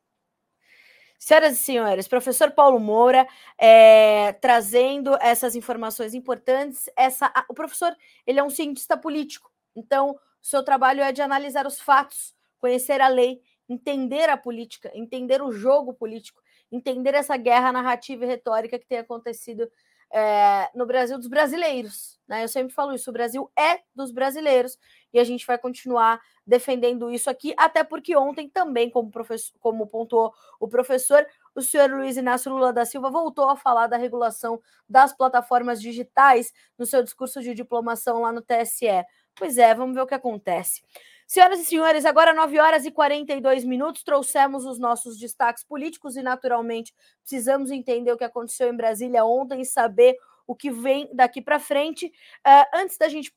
[1.17, 6.89] Senhoras e senhores, professor Paulo Moura é, trazendo essas informações importantes.
[6.95, 7.95] Essa, o professor
[8.27, 13.07] ele é um cientista político, então seu trabalho é de analisar os fatos, conhecer a
[13.07, 18.85] lei, entender a política, entender o jogo político, entender essa guerra narrativa e retórica que
[18.85, 19.69] tem acontecido
[20.15, 22.17] é, no Brasil dos brasileiros.
[22.25, 22.41] Né?
[22.43, 24.77] Eu sempre falo isso: o Brasil é dos brasileiros
[25.13, 29.87] e a gente vai continuar defendendo isso aqui, até porque ontem também, como, professor, como
[29.87, 31.25] pontuou o professor,
[31.55, 36.53] o senhor Luiz Inácio Lula da Silva voltou a falar da regulação das plataformas digitais
[36.77, 38.87] no seu discurso de diplomação lá no TSE.
[39.35, 40.81] Pois é, vamos ver o que acontece.
[41.27, 46.21] Senhoras e senhores, agora 9 horas e 42 minutos, trouxemos os nossos destaques políticos e,
[46.21, 51.41] naturalmente, precisamos entender o que aconteceu em Brasília ontem e saber o que vem daqui
[51.41, 52.07] para frente.
[52.45, 53.33] Uh, antes da gente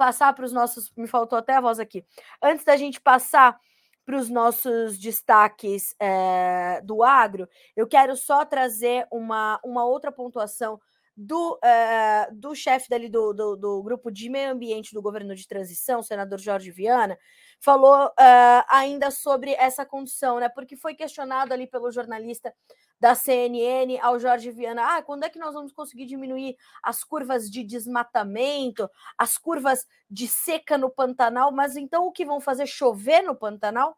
[0.00, 0.90] passar para os nossos.
[0.96, 2.02] Me faltou até a voz aqui.
[2.42, 3.60] Antes da gente passar
[4.06, 10.80] para os nossos destaques é, do agro, eu quero só trazer uma, uma outra pontuação
[11.22, 15.46] do, uh, do chefe dali do, do, do, grupo de meio ambiente do governo de
[15.46, 17.18] transição, o senador Jorge Viana,
[17.60, 20.48] falou uh, ainda sobre essa condição, né?
[20.48, 22.54] Porque foi questionado ali pelo jornalista
[22.98, 27.50] da CNN ao Jorge Viana: ah, quando é que nós vamos conseguir diminuir as curvas
[27.50, 31.52] de desmatamento, as curvas de seca no Pantanal?
[31.52, 33.94] Mas então o que vão fazer chover no Pantanal?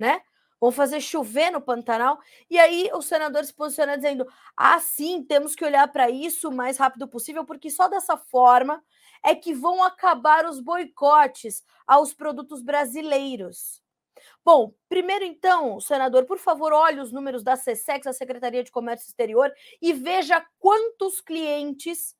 [0.00, 0.20] Né?
[0.62, 2.20] Vão fazer chover no Pantanal.
[2.48, 4.24] E aí o senador se posiciona dizendo:
[4.56, 8.80] ah, sim, temos que olhar para isso o mais rápido possível, porque só dessa forma
[9.24, 13.82] é que vão acabar os boicotes aos produtos brasileiros.
[14.44, 19.08] Bom, primeiro então, senador, por favor, olhe os números da SESEX, a Secretaria de Comércio
[19.08, 22.14] Exterior, e veja quantos clientes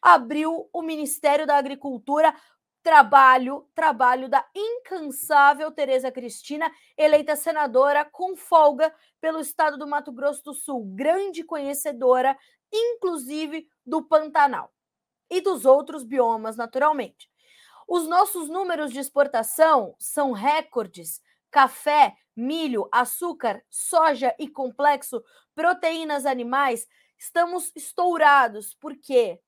[0.00, 2.34] abriu o Ministério da Agricultura
[2.82, 10.42] trabalho, trabalho da incansável Tereza Cristina, eleita senadora com folga pelo estado do Mato Grosso
[10.42, 12.36] do Sul, grande conhecedora,
[12.72, 14.72] inclusive do Pantanal
[15.30, 17.30] e dos outros biomas, naturalmente.
[17.86, 21.20] Os nossos números de exportação são recordes.
[21.50, 25.22] Café, milho, açúcar, soja e complexo,
[25.54, 28.74] proteínas animais, estamos estourados.
[28.74, 29.40] Por quê?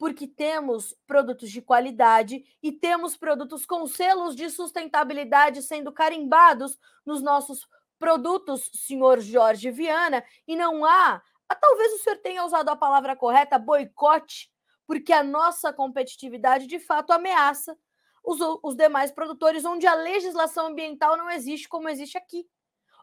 [0.00, 7.20] Porque temos produtos de qualidade e temos produtos com selos de sustentabilidade sendo carimbados nos
[7.20, 12.76] nossos produtos, senhor Jorge Viana, e não há, ah, talvez o senhor tenha usado a
[12.76, 14.50] palavra correta, boicote,
[14.86, 17.76] porque a nossa competitividade de fato ameaça
[18.24, 22.48] os, os demais produtores, onde a legislação ambiental não existe como existe aqui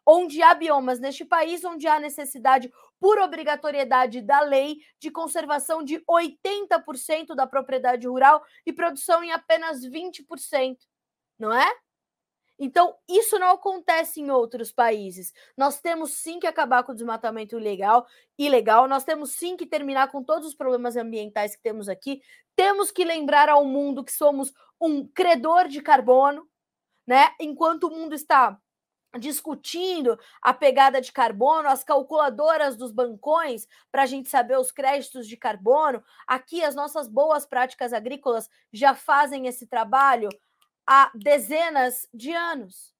[0.07, 6.01] onde há biomas neste país onde há necessidade, por obrigatoriedade da lei, de conservação de
[6.09, 10.77] 80% da propriedade rural e produção em apenas 20%,
[11.37, 11.69] não é?
[12.59, 15.31] Então, isso não acontece em outros países.
[15.55, 20.09] Nós temos sim que acabar com o desmatamento ilegal, ilegal, nós temos sim que terminar
[20.09, 22.19] com todos os problemas ambientais que temos aqui.
[22.55, 24.51] Temos que lembrar ao mundo que somos
[24.81, 26.49] um credor de carbono,
[27.05, 27.35] né?
[27.39, 28.59] Enquanto o mundo está
[29.19, 35.27] discutindo a pegada de carbono, as calculadoras dos bancões para a gente saber os créditos
[35.27, 36.03] de carbono.
[36.25, 40.29] Aqui, as nossas boas práticas agrícolas já fazem esse trabalho
[40.85, 42.93] há dezenas de anos.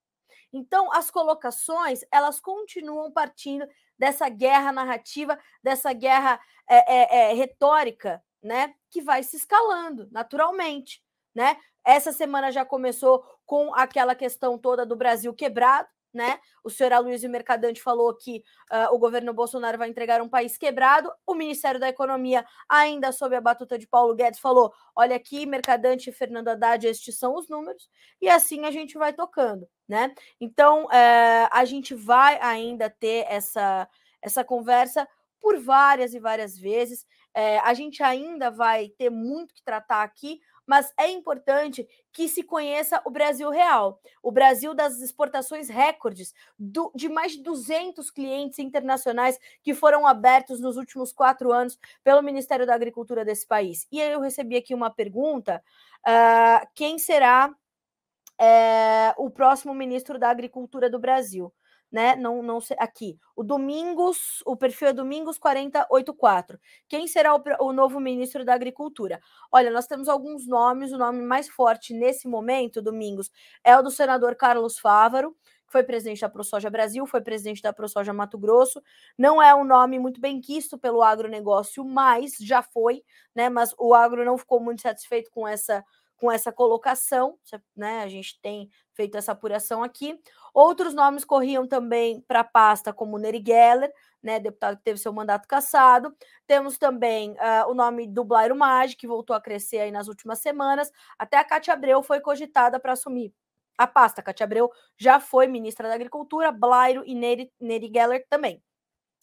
[0.52, 8.24] Então, as colocações elas continuam partindo dessa guerra narrativa, dessa guerra é, é, é, retórica,
[8.42, 11.04] né, que vai se escalando naturalmente,
[11.34, 11.58] né?
[11.84, 15.88] Essa semana já começou com aquela questão toda do Brasil quebrado,
[16.18, 16.40] né?
[16.64, 21.10] O senhor Aloysio Mercadante falou que uh, o governo Bolsonaro vai entregar um país quebrado.
[21.26, 26.10] O Ministério da Economia, ainda sob a batuta de Paulo Guedes, falou: olha aqui, Mercadante
[26.10, 27.88] e Fernando Haddad, estes são os números,
[28.20, 30.14] e assim a gente vai tocando, né?
[30.42, 33.88] Então, uh, a gente vai ainda ter essa,
[34.22, 35.08] essa conversa
[35.40, 37.04] por várias e várias vezes.
[37.36, 42.44] Uh, a gente ainda vai ter muito que tratar aqui, mas é importante que se
[42.44, 48.60] conheça o Brasil real, o Brasil das exportações recordes, do, de mais de 200 clientes
[48.60, 53.88] internacionais que foram abertos nos últimos quatro anos pelo Ministério da Agricultura desse país.
[53.92, 55.64] E aí eu recebi aqui uma pergunta:
[56.06, 61.54] uh, quem será uh, o próximo ministro da Agricultura do Brasil?
[61.98, 62.16] Né?
[62.16, 62.78] Não, não sei.
[62.80, 66.60] Aqui, o Domingos, o perfil é Domingos 484.
[66.88, 69.20] Quem será o, o, novo ministro da Agricultura?
[69.52, 70.92] Olha, nós temos alguns nomes.
[70.92, 73.32] O nome mais forte nesse momento, Domingos,
[73.64, 75.36] é o do senador Carlos Fávaro,
[75.66, 78.80] que foi presidente da ProSoja Brasil, foi presidente da ProSoja Mato Grosso.
[79.18, 83.02] Não é um nome muito bem quisto pelo agronegócio, mas já foi,
[83.34, 83.50] né?
[83.50, 85.84] Mas o agro não ficou muito satisfeito com essa
[86.18, 87.38] com essa colocação,
[87.76, 88.02] né?
[88.02, 90.20] A gente tem feito essa apuração aqui.
[90.54, 95.14] Outros nomes corriam também para a pasta, como Neri Geller, né, deputado que teve seu
[95.14, 96.14] mandato cassado.
[96.48, 100.40] Temos também uh, o nome do Blairo Maggi, que voltou a crescer aí nas últimas
[100.40, 100.92] semanas.
[101.18, 103.32] Até a Cátia Abreu foi cogitada para assumir
[103.78, 104.24] a pasta.
[104.24, 108.62] Cátia Abreu já foi ministra da Agricultura, Blairo e Neri, Neri Geller também.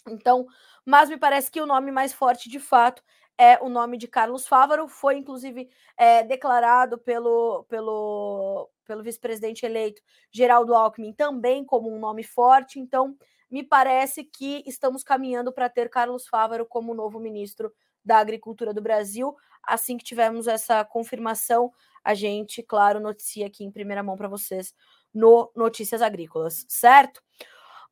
[0.08, 0.46] Então,
[0.84, 3.02] mas me parece que o nome mais forte, de fato,
[3.38, 10.02] é o nome de Carlos Fávaro, foi inclusive é, declarado pelo, pelo, pelo vice-presidente eleito
[10.30, 13.16] Geraldo Alckmin também como um nome forte, então
[13.50, 17.72] me parece que estamos caminhando para ter Carlos Fávaro como novo ministro
[18.04, 19.34] da Agricultura do Brasil.
[19.62, 21.72] Assim que tivermos essa confirmação,
[22.02, 24.74] a gente, claro, noticia aqui em primeira mão para vocês
[25.12, 27.22] no Notícias Agrícolas, certo?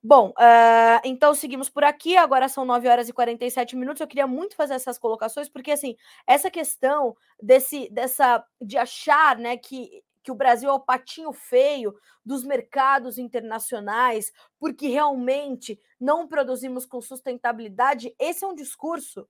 [0.05, 2.17] Bom, uh, então seguimos por aqui.
[2.17, 4.01] Agora são 9 horas e 47 minutos.
[4.01, 5.97] Eu queria muito fazer essas colocações, porque assim,
[6.27, 11.95] essa questão desse, dessa de achar né, que, que o Brasil é o patinho feio
[12.25, 19.29] dos mercados internacionais, porque realmente não produzimos com sustentabilidade, esse é um discurso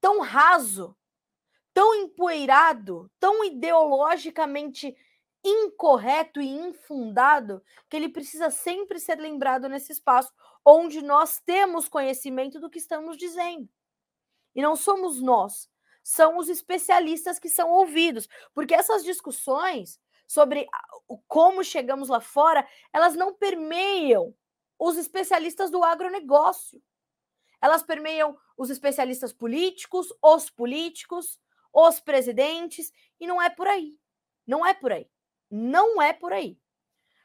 [0.00, 0.96] tão raso,
[1.74, 4.96] tão empoeirado, tão ideologicamente
[5.46, 10.32] incorreto e infundado que ele precisa sempre ser lembrado nesse espaço
[10.64, 13.68] onde nós temos conhecimento do que estamos dizendo.
[14.54, 15.70] E não somos nós,
[16.02, 20.66] são os especialistas que são ouvidos, porque essas discussões sobre
[21.28, 24.34] como chegamos lá fora, elas não permeiam
[24.78, 26.82] os especialistas do agronegócio.
[27.62, 31.40] Elas permeiam os especialistas políticos, os políticos,
[31.72, 33.98] os presidentes, e não é por aí.
[34.46, 35.08] Não é por aí.
[35.50, 36.58] Não é por aí.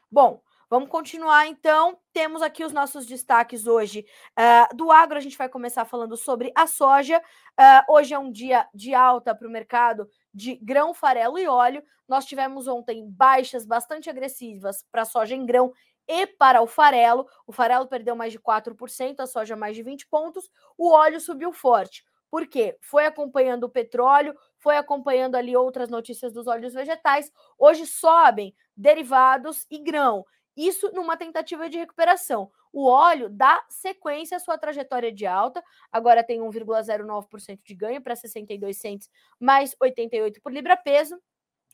[0.09, 0.41] Bom,
[0.71, 1.99] Vamos continuar então.
[2.13, 4.05] Temos aqui os nossos destaques hoje.
[4.39, 7.21] Uh, do agro, a gente vai começar falando sobre a soja.
[7.59, 11.83] Uh, hoje é um dia de alta para o mercado de grão, farelo e óleo.
[12.07, 15.73] Nós tivemos ontem baixas bastante agressivas para soja em grão
[16.07, 17.27] e para o farelo.
[17.45, 20.49] O farelo perdeu mais de 4%, a soja mais de 20 pontos.
[20.77, 22.05] O óleo subiu forte.
[22.29, 22.77] Por quê?
[22.79, 27.31] Foi acompanhando o petróleo, foi acompanhando ali outras notícias dos óleos vegetais.
[27.57, 30.25] Hoje sobem derivados e grão.
[30.55, 32.51] Isso numa tentativa de recuperação.
[32.71, 38.15] O óleo dá sequência à sua trajetória de alta, agora tem 1,09% de ganho para
[38.15, 39.09] 62 centos
[39.39, 41.19] mais 88 por libra peso.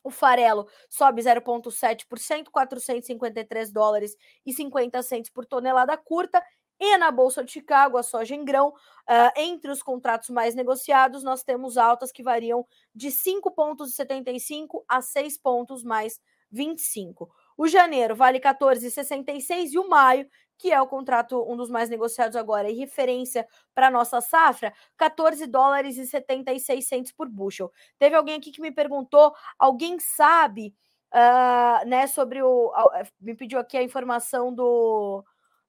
[0.03, 4.15] O farelo sobe 0,7%, 453 dólares
[4.45, 6.41] e 50 centos por tonelada curta.
[6.79, 11.23] E na Bolsa de Chicago, a soja em grão, uh, entre os contratos mais negociados,
[11.23, 16.19] nós temos altas que variam de 5,75 a 6 pontos mais
[16.51, 17.29] 25.
[17.57, 22.35] O janeiro vale 14,66 e o maio, que é o contrato, um dos mais negociados
[22.35, 27.71] agora, e referência para nossa safra, 14 dólares e 76 centos por bushel.
[27.97, 30.75] Teve alguém aqui que me perguntou, alguém sabe,
[31.13, 32.71] uh, né, sobre o.
[33.19, 35.23] Me pediu aqui a informação do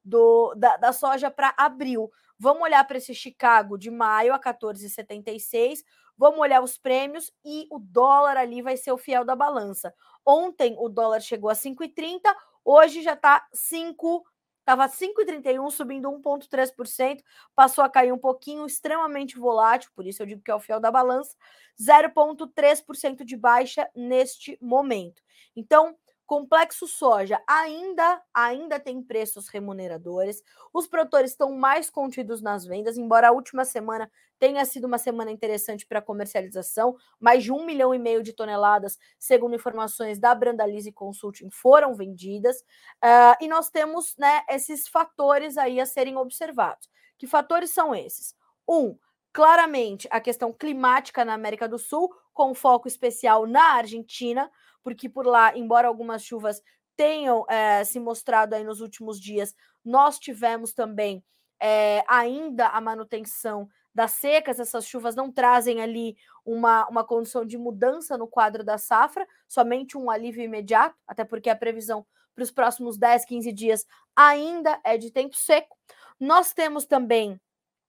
[0.09, 2.11] do, da, da soja para abril.
[2.39, 5.85] Vamos olhar para esse Chicago de maio a 14,76.
[6.17, 9.95] Vamos olhar os prêmios e o dólar ali vai ser o fiel da balança.
[10.25, 12.21] Ontem o dólar chegou a 5,30,
[12.65, 14.25] hoje já está 5
[14.69, 17.23] estava 5,31, subindo 1,3%,
[17.55, 20.79] passou a cair um pouquinho, extremamente volátil, por isso eu digo que é o fiel
[20.79, 21.35] da balança,
[21.81, 25.23] 0,3% de baixa neste momento.
[25.57, 25.97] Então,
[26.29, 30.43] Complexo soja ainda ainda tem preços remuneradores.
[30.75, 35.31] Os produtores estão mais contidos nas vendas, embora a última semana tenha sido uma semana
[35.31, 36.95] interessante para comercialização.
[37.19, 42.61] Mais de um milhão e meio de toneladas, segundo informações da Brandalise Consulting, foram vendidas.
[43.03, 46.91] Uh, e nós temos né, esses fatores aí a serem observados.
[47.17, 48.35] Que fatores são esses?
[48.69, 48.99] Um,
[49.33, 54.51] claramente a questão climática na América do Sul, com foco especial na Argentina
[54.89, 56.63] porque por lá, embora algumas chuvas
[56.97, 61.23] tenham é, se mostrado aí nos últimos dias, nós tivemos também
[61.61, 67.59] é, ainda a manutenção das secas, essas chuvas não trazem ali uma, uma condição de
[67.59, 72.51] mudança no quadro da safra, somente um alívio imediato, até porque a previsão para os
[72.51, 73.85] próximos 10, 15 dias
[74.17, 75.77] ainda é de tempo seco.
[76.19, 77.39] Nós temos também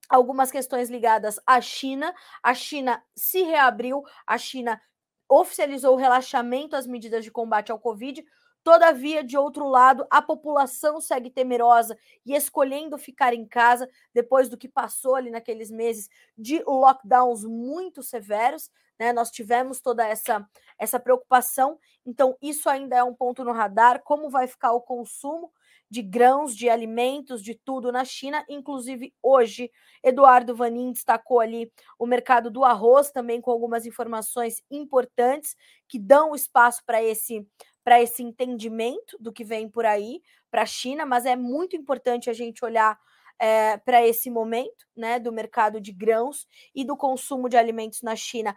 [0.10, 2.14] algumas questões ligadas à China.
[2.43, 4.82] A China se reabriu, a China
[5.30, 8.25] oficializou o relaxamento às medidas de combate ao Covid.
[8.63, 14.57] Todavia, de outro lado, a população segue temerosa e escolhendo ficar em casa depois do
[14.57, 18.69] que passou ali naqueles meses de lockdowns muito severos.
[18.99, 19.13] Né?
[19.13, 20.45] Nós tivemos toda essa,
[20.77, 21.80] essa preocupação.
[22.05, 24.01] Então, isso ainda é um ponto no radar.
[24.03, 25.51] Como vai ficar o consumo
[25.89, 28.45] de grãos, de alimentos, de tudo na China.
[28.47, 29.71] Inclusive, hoje,
[30.03, 35.55] Eduardo Vanin destacou ali o mercado do arroz, também com algumas informações importantes
[35.87, 37.45] que dão espaço para esse
[37.83, 40.21] para esse entendimento do que vem por aí
[40.51, 42.99] para a China, mas é muito importante a gente olhar
[43.39, 48.15] é, para esse momento né, do mercado de grãos e do consumo de alimentos na
[48.15, 48.55] China,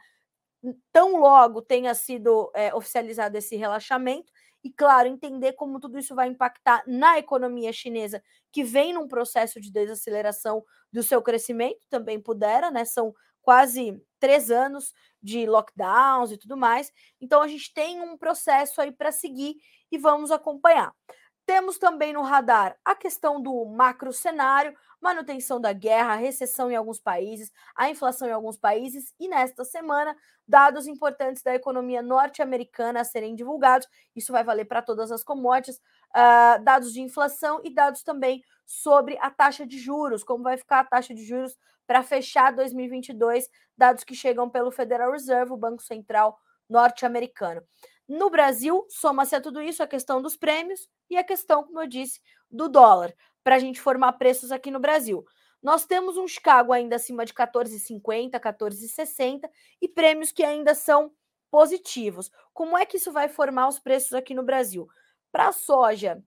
[0.92, 4.32] tão logo tenha sido é, oficializado esse relaxamento,
[4.64, 9.60] e, claro, entender como tudo isso vai impactar na economia chinesa, que vem num processo
[9.60, 12.84] de desaceleração do seu crescimento, também pudera, né?
[12.84, 14.92] São quase três anos
[15.22, 16.92] de lockdowns e tudo mais.
[17.20, 19.56] Então, a gente tem um processo aí para seguir
[19.90, 20.92] e vamos acompanhar.
[21.46, 27.00] Temos também no radar a questão do macro cenário, manutenção da guerra, recessão em alguns
[27.00, 33.04] países, a inflação em alguns países e nesta semana dados importantes da economia norte-americana a
[33.04, 33.88] serem divulgados.
[34.14, 39.18] Isso vai valer para todas as commodities, uh, dados de inflação e dados também sobre
[39.20, 44.04] a taxa de juros, como vai ficar a taxa de juros para fechar 2022, dados
[44.04, 46.38] que chegam pelo Federal Reserve, o Banco Central
[46.68, 47.62] norte-americano.
[48.08, 51.86] No Brasil, soma-se a tudo isso a questão dos prêmios e a questão, como eu
[51.86, 55.24] disse, do dólar para a gente formar preços aqui no Brasil.
[55.62, 59.48] Nós temos um Chicago ainda acima de 14,50, 14,60
[59.80, 61.12] e prêmios que ainda são
[61.50, 62.30] positivos.
[62.52, 64.88] Como é que isso vai formar os preços aqui no Brasil?
[65.30, 66.22] Para a soja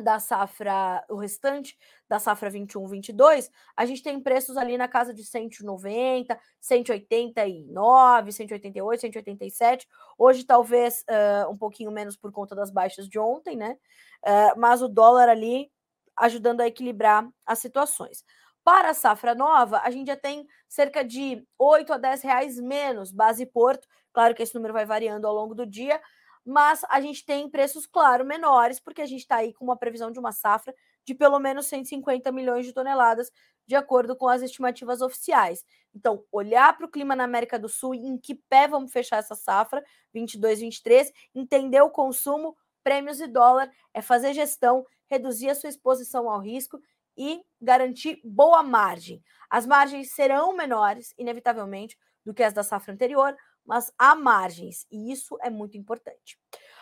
[0.00, 1.76] da safra, o restante
[2.08, 9.00] da safra 21, 22, a gente tem preços ali na casa de 190, 189, 188,
[9.00, 9.88] 187.
[10.16, 13.76] Hoje, talvez uh, um pouquinho menos por conta das baixas de ontem, né?
[14.24, 15.70] Uh, mas o dólar ali
[16.18, 18.24] ajudando a equilibrar as situações.
[18.64, 23.10] Para a safra nova, a gente já tem cerca de 8 a 10 reais menos
[23.10, 23.88] base Porto.
[24.12, 26.00] Claro que esse número vai variando ao longo do dia,
[26.44, 30.10] mas a gente tem preços, claro, menores, porque a gente está aí com uma previsão
[30.10, 33.30] de uma safra de pelo menos 150 milhões de toneladas,
[33.66, 35.64] de acordo com as estimativas oficiais.
[35.94, 39.34] Então, olhar para o clima na América do Sul em que pé vamos fechar essa
[39.34, 42.56] safra, 22, 23, entender o consumo,
[42.88, 46.80] prêmios e dólar, é fazer gestão, reduzir a sua exposição ao risco
[47.18, 49.22] e garantir boa margem.
[49.50, 55.12] As margens serão menores, inevitavelmente, do que as da safra anterior, mas há margens, e
[55.12, 56.40] isso é muito importante.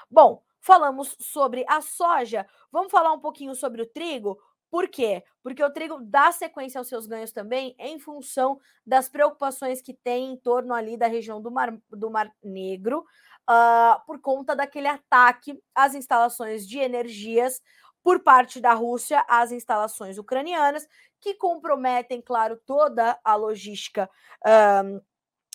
[0.09, 4.39] Bom, falamos sobre a soja, vamos falar um pouquinho sobre o trigo.
[4.77, 5.25] Por quê?
[5.43, 10.35] Porque o trigo dá sequência aos seus ganhos também em função das preocupações que tem
[10.35, 12.99] em torno ali da região do Mar, do Mar Negro,
[13.49, 17.63] uh, por conta daquele ataque às instalações de energias
[18.03, 20.87] por parte da Rússia às instalações ucranianas,
[21.23, 24.11] que comprometem, claro, toda a logística.
[24.45, 25.03] Uh,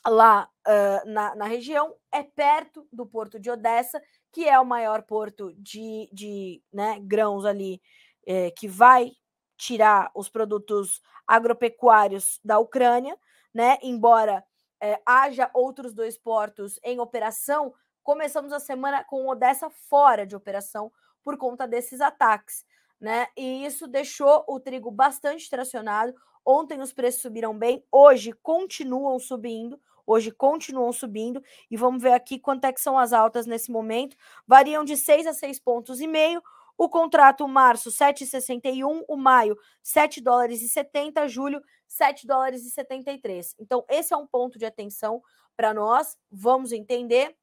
[0.09, 4.01] lá uh, na, na, região, é perto do porto de Odessa,
[4.31, 7.79] que é o maior porto de, de né, grãos ali,
[8.25, 9.11] é, que vai
[9.57, 13.17] tirar os produtos agropecuários da Ucrânia,
[13.53, 13.77] né?
[13.81, 14.43] Embora
[14.81, 20.91] é, haja outros dois portos em operação, começamos a semana com Odessa fora de operação
[21.23, 22.65] por conta desses ataques,
[22.99, 23.27] né?
[23.37, 26.13] E isso deixou o trigo bastante tracionado.
[26.43, 32.39] Ontem os preços subiram bem, hoje continuam subindo hoje continuam subindo e vamos ver aqui
[32.39, 34.15] quanto é que são as altas nesse momento.
[34.45, 36.41] Variam de 6 a 6 pontos e meio.
[36.81, 43.53] O contrato março 7,61, o maio 7 dólares e 70, julho 7 dólares e 73.
[43.59, 45.21] Então esse é um ponto de atenção
[45.55, 46.17] para nós.
[46.31, 47.37] Vamos entender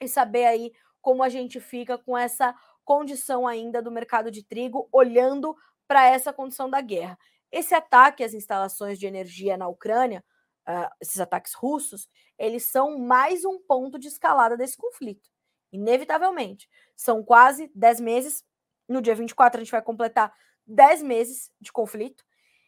[0.00, 0.72] e saber aí
[1.02, 5.54] como a gente fica com essa condição ainda do mercado de trigo, olhando
[5.86, 7.18] para essa condição da guerra.
[7.52, 10.24] Esse ataque às instalações de energia na Ucrânia
[10.66, 12.08] uh, esses ataques russos,
[12.38, 15.28] eles são mais um ponto de escalada desse conflito.
[15.70, 16.66] Inevitavelmente.
[16.96, 18.42] São quase 10 meses.
[18.90, 20.34] No dia 24, a gente vai completar
[20.66, 22.24] 10 meses de conflito.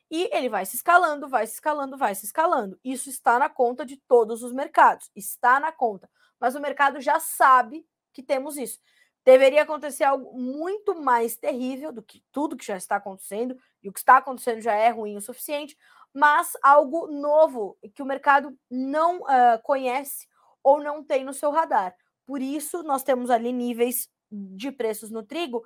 [0.09, 2.79] E ele vai se escalando, vai se escalando, vai se escalando.
[2.85, 5.11] Isso está na conta de todos os mercados.
[5.17, 6.09] Está na conta.
[6.39, 8.79] Mas o mercado já sabe que temos isso.
[9.25, 13.93] Deveria acontecer algo muito mais terrível do que tudo que já está acontecendo, e o
[13.93, 15.77] que está acontecendo já é ruim o suficiente,
[16.13, 20.29] mas algo novo que o mercado não uh, conhece
[20.63, 21.97] ou não tem no seu radar.
[22.27, 25.65] Por isso, nós temos ali níveis de preços no trigo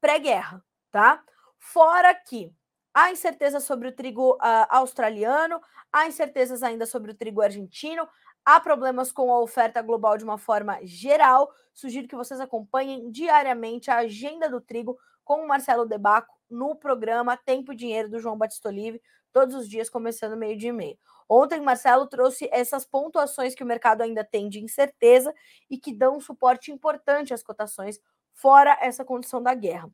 [0.00, 1.22] pré-guerra, tá?
[1.58, 2.52] Fora que
[2.94, 5.60] há incerteza sobre o trigo uh, australiano,
[5.92, 8.08] há incertezas ainda sobre o trigo argentino,
[8.44, 11.50] há problemas com a oferta global de uma forma geral.
[11.74, 17.36] Sugiro que vocês acompanhem diariamente a agenda do trigo com o Marcelo Debaco no programa
[17.36, 20.98] Tempo e Dinheiro do João Batista Olive todos os dias, começando meio dia e meio.
[21.28, 25.34] Ontem, Marcelo trouxe essas pontuações que o mercado ainda tem de incerteza
[25.68, 28.00] e que dão suporte importante às cotações,
[28.36, 29.90] fora essa condição da guerra.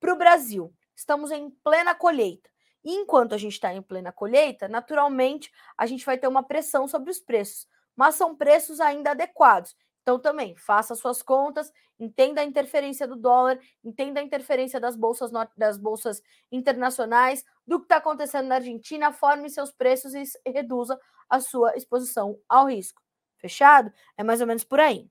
[0.00, 2.50] Para o Brasil, estamos em plena colheita.
[2.84, 6.88] E enquanto a gente está em plena colheita, naturalmente a gente vai ter uma pressão
[6.88, 9.76] sobre os preços, mas são preços ainda adequados.
[10.02, 15.30] Então, também, faça suas contas, entenda a interferência do dólar, entenda a interferência das bolsas,
[15.56, 16.20] das bolsas
[16.50, 20.98] internacionais, do que está acontecendo na Argentina, forme seus preços e reduza
[21.30, 23.00] a sua exposição ao risco.
[23.38, 23.92] Fechado?
[24.16, 25.08] É mais ou menos por aí.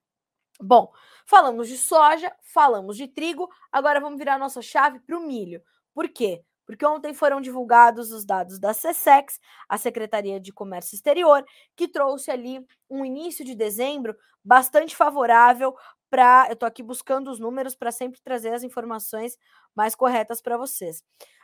[0.62, 0.91] Bom,
[1.26, 5.62] falamos de soja, falamos de trigo, agora vamos virar nossa chave para o milho.
[5.93, 6.43] Por quê?
[6.72, 11.43] porque ontem foram divulgados os dados da SESEX, a Secretaria de Comércio Exterior,
[11.76, 15.76] que trouxe ali um início de dezembro bastante favorável
[16.09, 16.45] para.
[16.47, 19.38] Eu estou aqui buscando os números para sempre trazer as informações
[19.76, 21.03] mais corretas para vocês.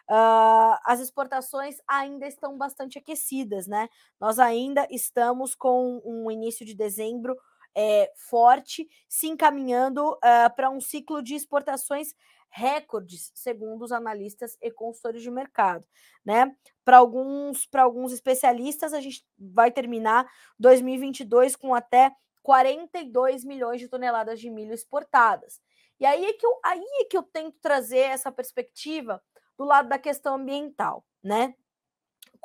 [0.09, 3.89] Uh, as exportações ainda estão bastante aquecidas, né?
[4.21, 7.35] Nós ainda estamos com um início de dezembro
[7.79, 12.15] é, forte, se encaminhando uh, para um ciclo de exportações
[12.49, 15.85] recordes, segundo os analistas e consultores de mercado,
[16.25, 16.55] né?
[16.83, 22.11] Para alguns, para alguns especialistas, a gente vai terminar 2022 com até
[22.41, 25.61] 42 milhões de toneladas de milho exportadas.
[25.99, 29.21] E aí é que eu, aí é que eu tento trazer essa perspectiva
[29.55, 31.53] do lado da questão ambiental, né?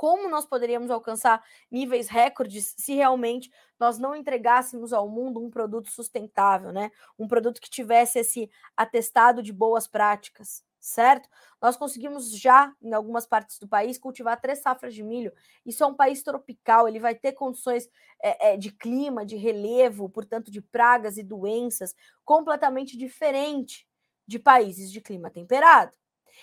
[0.03, 1.41] Como nós poderíamos alcançar
[1.71, 3.49] níveis recordes se realmente
[3.79, 6.91] nós não entregássemos ao mundo um produto sustentável, né?
[7.17, 11.29] Um produto que tivesse esse atestado de boas práticas, certo?
[11.61, 15.33] Nós conseguimos já, em algumas partes do país, cultivar três safras de milho.
[15.65, 17.89] Isso é um país tropical, ele vai ter condições
[18.21, 21.95] é, é, de clima, de relevo, portanto, de pragas e doenças
[22.25, 23.87] completamente diferente
[24.27, 25.93] de países de clima temperado.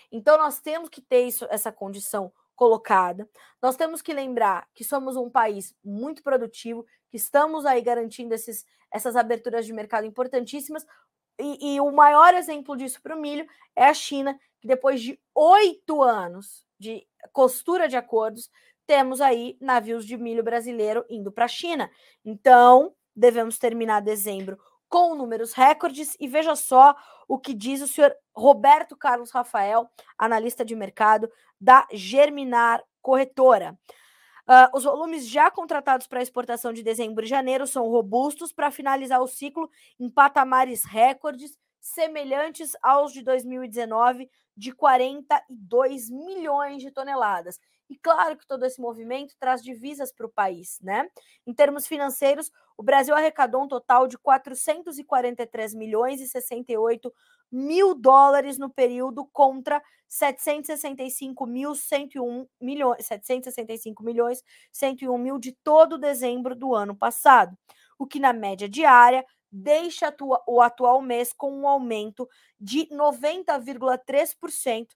[0.09, 3.25] Então, nós temos que ter isso, essa condição colocada.
[3.61, 8.65] Nós temos que lembrar que somos um país muito produtivo, que estamos aí garantindo esses,
[8.91, 10.85] essas aberturas de mercado importantíssimas.
[11.39, 13.47] E, e o maior exemplo disso para o milho
[13.77, 18.49] é a China, que depois de oito anos de costura de acordos,
[18.85, 21.89] temos aí navios de milho brasileiro indo para a China.
[22.25, 26.17] Então, devemos terminar dezembro com números recordes.
[26.19, 26.93] E veja só
[27.25, 31.29] o que diz o senhor Roberto Carlos Rafael, analista de mercado
[31.59, 33.77] da Germinar Corretora.
[34.47, 39.21] Uh, os volumes já contratados para exportação de dezembro e janeiro são robustos para finalizar
[39.21, 39.69] o ciclo
[39.99, 44.29] em patamares recordes semelhantes aos de 2019,
[44.59, 47.57] de 42 milhões de toneladas.
[47.89, 51.09] E claro que todo esse movimento traz divisas para o país, né?
[51.47, 57.11] Em termos financeiros, o Brasil arrecadou um total de 443 milhões e 68
[57.49, 65.97] mil dólares no período contra 765 mil 101 milhões 765 milhões 101 mil de todo
[65.97, 67.57] dezembro do ano passado,
[67.97, 70.13] o que na média diária deixa
[70.47, 72.27] o atual mês com um aumento
[72.59, 74.95] de 90,3%, uh,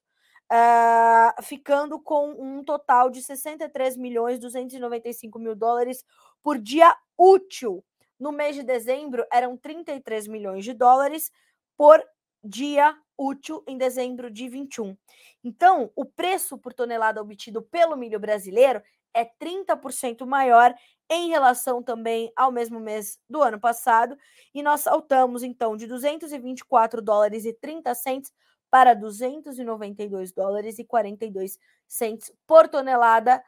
[0.50, 6.04] ah, ficando com um total de 63 milhões 295 mil dólares
[6.42, 7.84] por dia útil.
[8.18, 11.32] No mês de dezembro eram 33 milhões de dólares
[11.76, 12.02] por
[12.42, 14.96] dia útil em dezembro de 21.
[15.42, 18.82] Então, o preço por tonelada obtido pelo milho brasileiro
[19.14, 20.74] é 30% maior
[21.10, 24.16] em relação também ao mesmo mês do ano passado,
[24.54, 28.32] e nós saltamos então de 224 dólares e 30 centes
[28.70, 33.42] para 292 dólares e 42 centes por tonelada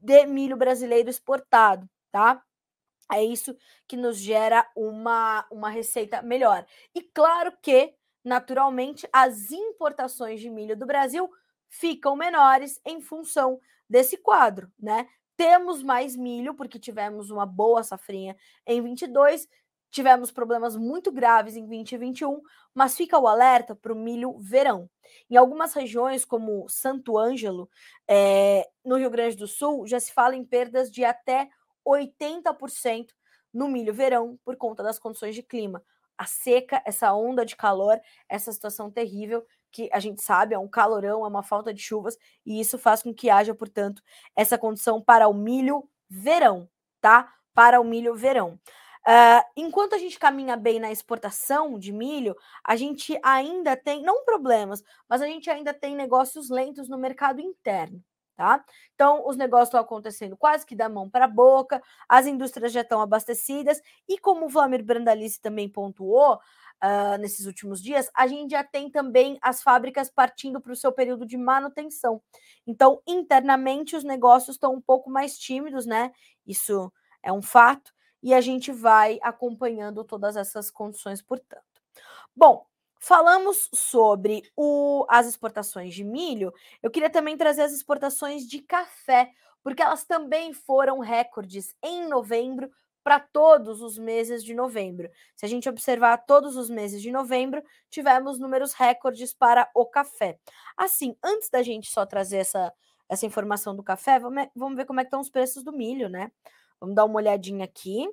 [0.00, 2.42] de milho brasileiro exportado, tá?
[3.12, 6.66] É isso que nos gera uma, uma receita melhor.
[6.94, 7.94] E claro que
[8.24, 11.30] naturalmente, as importações de milho do Brasil
[11.68, 15.06] ficam menores em função desse quadro, né?
[15.36, 19.48] Temos mais milho porque tivemos uma boa safrinha em 22,
[19.90, 22.40] tivemos problemas muito graves em 2021,
[22.74, 24.88] mas fica o alerta para o milho verão.
[25.30, 27.68] Em algumas regiões, como Santo Ângelo,
[28.08, 31.48] é, no Rio Grande do Sul, já se fala em perdas de até
[31.86, 33.08] 80%
[33.52, 35.82] no milho verão por conta das condições de clima
[36.16, 40.68] a seca, essa onda de calor, essa situação terrível que a gente sabe é um
[40.68, 42.16] calorão, é uma falta de chuvas,
[42.46, 44.00] e isso faz com que haja, portanto,
[44.36, 46.68] essa condição para o milho verão,
[47.00, 47.28] tá?
[47.52, 48.58] Para o milho verão.
[49.06, 54.24] Uh, enquanto a gente caminha bem na exportação de milho, a gente ainda tem, não
[54.24, 58.00] problemas, mas a gente ainda tem negócios lentos no mercado interno
[58.36, 58.64] tá?
[58.94, 62.80] Então, os negócios estão acontecendo quase que da mão para a boca, as indústrias já
[62.80, 66.40] estão abastecidas, e como o Vlamir Brandalice também pontuou
[66.84, 70.92] uh, nesses últimos dias, a gente já tem também as fábricas partindo para o seu
[70.92, 72.22] período de manutenção.
[72.66, 76.12] Então, internamente, os negócios estão um pouco mais tímidos, né?
[76.46, 81.64] Isso é um fato, e a gente vai acompanhando todas essas condições, portanto.
[82.36, 82.66] Bom,
[83.06, 86.54] Falamos sobre o, as exportações de milho.
[86.82, 89.30] Eu queria também trazer as exportações de café,
[89.62, 92.70] porque elas também foram recordes em novembro
[93.04, 95.10] para todos os meses de novembro.
[95.36, 100.38] Se a gente observar todos os meses de novembro, tivemos números recordes para o café.
[100.74, 102.72] Assim, antes da gente só trazer essa,
[103.06, 106.08] essa informação do café, vamos, vamos ver como é que estão os preços do milho,
[106.08, 106.32] né?
[106.80, 108.08] Vamos dar uma olhadinha aqui.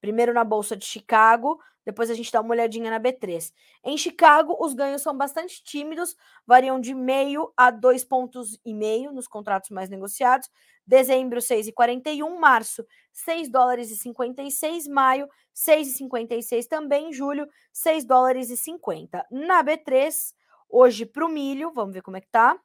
[0.00, 3.52] Primeiro na Bolsa de Chicago, depois a gente dá uma olhadinha na B3.
[3.84, 6.14] Em Chicago, os ganhos são bastante tímidos,
[6.46, 10.48] variam de meio a dois pontos e meio nos contratos mais negociados.
[10.86, 19.26] Dezembro, 6,41, março, 6 dólares e 56, maio, 6,56 também, julho, 6 dólares e 50.
[19.30, 20.34] Na B3,
[20.68, 22.58] hoje para o milho, vamos ver como é que tá.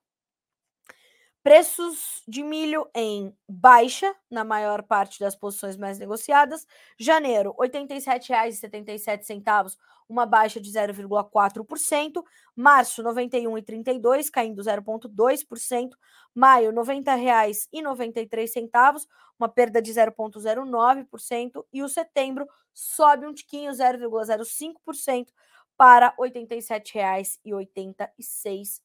[1.46, 6.66] Preços de milho em baixa, na maior parte das posições mais negociadas.
[6.98, 9.78] Janeiro, R$ 87,77,
[10.10, 12.24] uma baixa de 0,4%.
[12.56, 15.92] Março, R$ 91,32, caindo 0,2%.
[16.34, 19.06] Maio, R$ 90,93,
[19.38, 21.64] uma perda de 0,09%.
[21.72, 25.28] E o setembro sobe um tiquinho, 0,05%,
[25.78, 28.82] para R$ 87,86.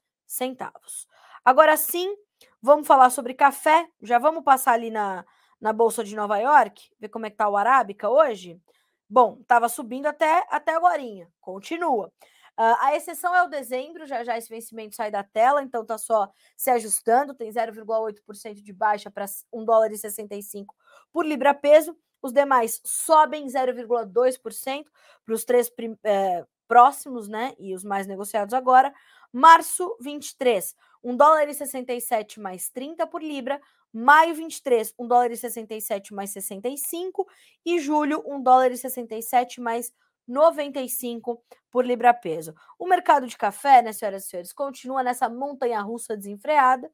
[1.42, 2.14] Agora sim,
[2.62, 3.88] Vamos falar sobre café.
[4.02, 5.24] Já vamos passar ali na,
[5.60, 8.60] na Bolsa de Nova York, ver como é que tá o Arábica hoje.
[9.08, 11.02] Bom, estava subindo até, até agora.
[11.40, 12.12] Continua.
[12.58, 15.96] Uh, a exceção é o dezembro, já já esse vencimento sai da tela, então tá
[15.96, 20.74] só se ajustando, tem 0,8% de baixa para 1 dólar e 65
[21.10, 21.96] por libra peso.
[22.20, 24.84] Os demais sobem 0,2%
[25.24, 25.72] para os três
[26.04, 27.54] eh, próximos, né?
[27.58, 28.92] E os mais negociados agora.
[29.32, 33.60] Março 23, 1 dólar e 67 mais 30 por libra.
[33.92, 37.26] Maio 23, 1 dólar e 67 mais 65.
[37.64, 39.92] E julho, 1 dólar e 67 mais
[40.26, 42.54] 95 por libra peso.
[42.78, 46.86] O mercado de café, né, senhoras e senhores, continua nessa montanha russa desenfreada.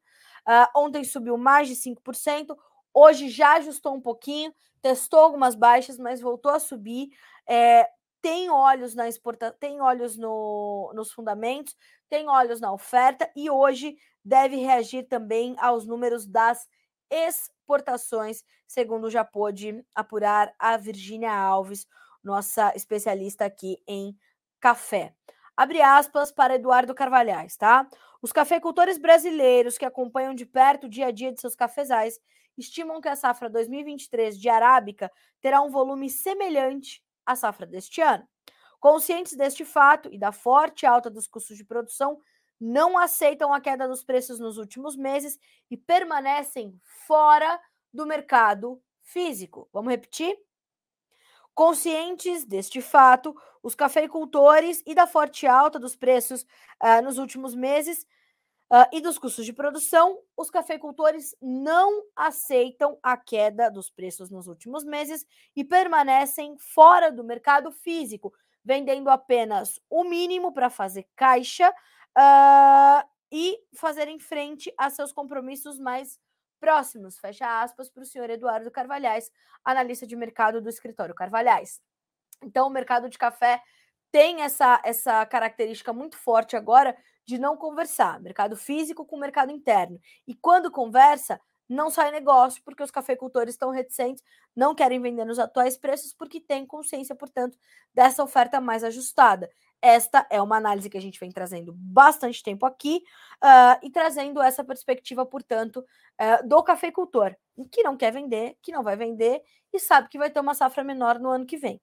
[0.47, 2.55] Uh, ontem subiu mais de 5%,
[2.93, 7.09] hoje já ajustou um pouquinho, testou algumas baixas, mas voltou a subir.
[7.47, 7.87] É,
[8.21, 11.75] tem olhos na exporta, tem olhos no, nos fundamentos,
[12.09, 16.67] tem olhos na oferta e hoje deve reagir também aos números das
[17.09, 21.87] exportações, segundo já pôde apurar a Virgínia Alves,
[22.23, 24.17] nossa especialista aqui em
[24.59, 25.13] café.
[25.55, 27.87] Abre aspas para Eduardo Carvalhais, tá?
[28.21, 32.19] Os cafeicultores brasileiros que acompanham de perto o dia a dia de seus cafezais
[32.57, 38.27] estimam que a safra 2023 de arábica terá um volume semelhante à safra deste ano.
[38.79, 42.19] Conscientes deste fato e da forte alta dos custos de produção,
[42.59, 45.37] não aceitam a queda dos preços nos últimos meses
[45.69, 47.59] e permanecem fora
[47.93, 49.69] do mercado físico.
[49.71, 50.35] Vamos repetir?
[51.53, 56.43] Conscientes deste fato, os cafeicultores e da forte alta dos preços
[56.83, 58.05] uh, nos últimos meses
[58.71, 64.47] uh, e dos custos de produção, os cafeicultores não aceitam a queda dos preços nos
[64.47, 71.69] últimos meses e permanecem fora do mercado físico, vendendo apenas o mínimo para fazer caixa
[71.69, 76.19] uh, e fazerem frente a seus compromissos mais
[76.59, 79.31] próximos, fecha aspas, para o senhor Eduardo Carvalhais,
[79.63, 81.79] analista de mercado do escritório Carvalhais.
[82.43, 83.61] Então, o mercado de café
[84.11, 86.95] tem essa, essa característica muito forte agora
[87.27, 89.99] de não conversar, mercado físico com mercado interno.
[90.25, 94.23] E quando conversa, não sai negócio, porque os cafeicultores estão reticentes,
[94.55, 97.57] não querem vender nos atuais preços, porque têm consciência, portanto,
[97.93, 99.49] dessa oferta mais ajustada.
[99.81, 103.03] Esta é uma análise que a gente vem trazendo bastante tempo aqui
[103.43, 105.85] uh, e trazendo essa perspectiva, portanto,
[106.19, 107.35] uh, do cafeicultor,
[107.69, 110.83] que não quer vender, que não vai vender e sabe que vai ter uma safra
[110.83, 111.79] menor no ano que vem.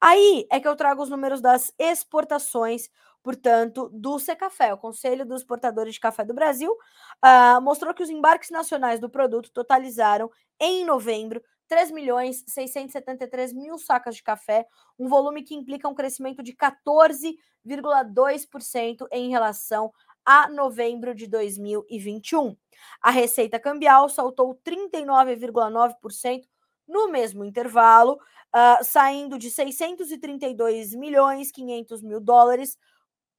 [0.00, 2.88] Aí é que eu trago os números das exportações,
[3.28, 4.72] portanto, do Secafé.
[4.72, 9.10] O Conselho dos Exportadores de Café do Brasil uh, mostrou que os embarques nacionais do
[9.10, 14.66] produto totalizaram, em novembro, 3 milhões 673 mil sacas de café,
[14.98, 19.92] um volume que implica um crescimento de 14,2% em relação
[20.24, 22.56] a novembro de 2021.
[23.02, 26.44] A receita cambial saltou 39,9%
[26.88, 32.78] no mesmo intervalo, uh, saindo de 632 milhões 500 mil dólares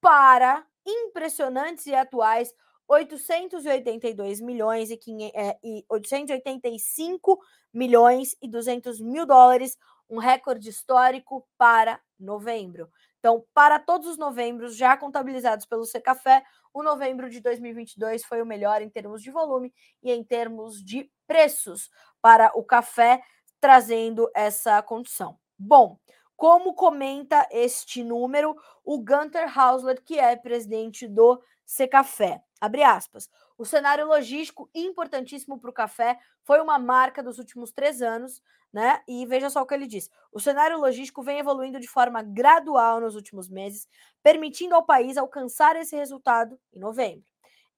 [0.02, 2.54] para impressionantes e atuais
[2.88, 7.40] 882 milhões e, 500, é, e 885
[7.72, 9.78] milhões e 200 mil dólares,
[10.10, 12.90] um recorde histórico para novembro.
[13.20, 16.44] Então, para todos os novembros já contabilizados pelo Secafé,
[16.74, 19.72] o novembro de 2022 foi o melhor em termos de volume
[20.02, 21.90] e em termos de preços
[22.22, 23.22] para o café,
[23.60, 25.38] trazendo essa condição.
[25.58, 26.00] Bom,
[26.40, 32.42] como comenta este número o Gunter Hausler, que é presidente do Secafé.
[32.62, 33.30] Abre aspas.
[33.58, 39.02] O cenário logístico importantíssimo para o café foi uma marca dos últimos três anos, né?
[39.06, 40.10] E veja só o que ele diz.
[40.32, 43.86] O cenário logístico vem evoluindo de forma gradual nos últimos meses,
[44.24, 47.26] permitindo ao país alcançar esse resultado em novembro.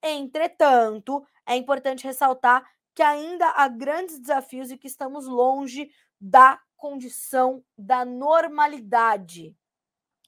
[0.04, 5.90] Entretanto, é importante ressaltar que ainda há grandes desafios e que estamos longe
[6.20, 9.56] da condição da normalidade.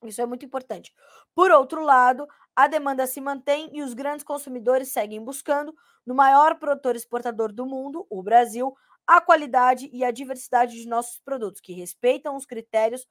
[0.03, 0.93] Isso é muito importante.
[1.33, 5.73] Por outro lado, a demanda se mantém e os grandes consumidores seguem buscando,
[6.05, 8.71] no maior produtor exportador do mundo, o Brasil,
[9.07, 13.07] a qualidade e a diversidade de nossos produtos, que respeitam os critérios.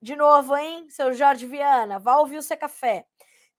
[0.00, 3.06] De novo, hein, seu Jorge Viana, vá ouvir o Café.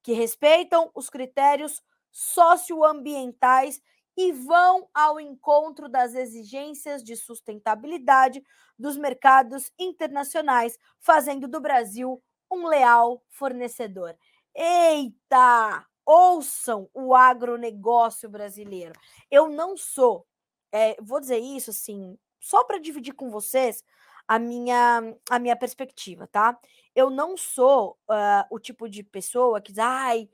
[0.01, 3.79] Que respeitam os critérios socioambientais
[4.19, 8.43] e vão ao encontro das exigências de sustentabilidade
[8.77, 14.13] dos mercados internacionais, fazendo do Brasil um leal fornecedor.
[14.53, 15.85] Eita!
[16.05, 18.91] Ouçam o agronegócio brasileiro.
[19.31, 20.27] Eu não sou,
[20.69, 23.85] é, vou dizer isso assim, só para dividir com vocês
[24.27, 26.59] a minha, a minha perspectiva, tá?
[26.93, 30.29] Eu não sou uh, o tipo de pessoa que diz, ai,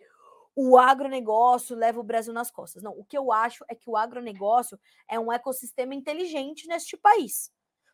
[0.56, 2.82] o agronegócio leva o Brasil nas costas.
[2.82, 4.80] Não, o que eu acho é que o agronegócio
[5.10, 7.52] é um ecossistema inteligente neste país.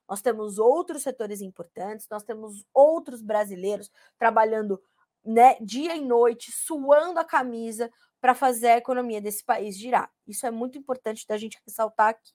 [0.07, 4.81] Nós temos outros setores importantes, nós temos outros brasileiros trabalhando
[5.23, 10.11] né, dia e noite, suando a camisa para fazer a economia desse país girar.
[10.27, 12.31] Isso é muito importante da gente ressaltar aqui.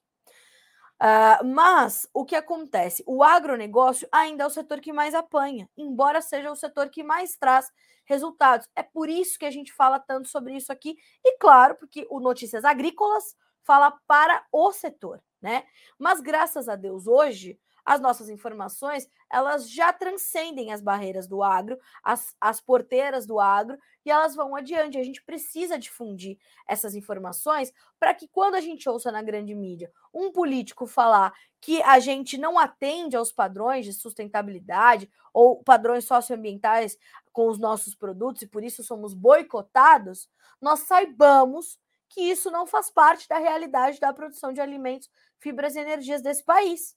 [1.02, 3.04] Uh, mas o que acontece?
[3.06, 7.36] O agronegócio ainda é o setor que mais apanha, embora seja o setor que mais
[7.36, 7.70] traz
[8.06, 8.66] resultados.
[8.74, 12.18] É por isso que a gente fala tanto sobre isso aqui, e claro, porque o
[12.18, 15.64] Notícias Agrícolas fala para o setor, né?
[15.98, 21.78] Mas graças a Deus, hoje, as nossas informações elas já transcendem as barreiras do agro,
[22.02, 24.98] as, as porteiras do agro, e elas vão adiante.
[24.98, 29.90] A gente precisa difundir essas informações para que, quando a gente ouça na grande mídia
[30.12, 36.98] um político falar que a gente não atende aos padrões de sustentabilidade ou padrões socioambientais
[37.32, 40.28] com os nossos produtos e por isso somos boicotados,
[40.60, 41.78] nós saibamos
[42.08, 46.44] que isso não faz parte da realidade da produção de alimentos, fibras e energias desse
[46.44, 46.96] país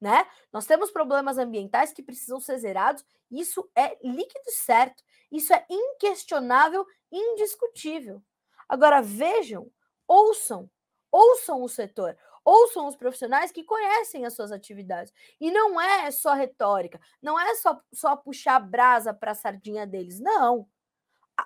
[0.00, 0.26] né?
[0.52, 6.86] Nós temos problemas ambientais que precisam ser zerados, isso é líquido certo, isso é inquestionável,
[7.12, 8.22] indiscutível.
[8.68, 9.70] Agora vejam,
[10.08, 10.70] ouçam,
[11.12, 15.12] ouçam o setor, ouçam os profissionais que conhecem as suas atividades.
[15.40, 19.86] E não é só retórica, não é só, só puxar a brasa para a sardinha
[19.86, 20.66] deles, não.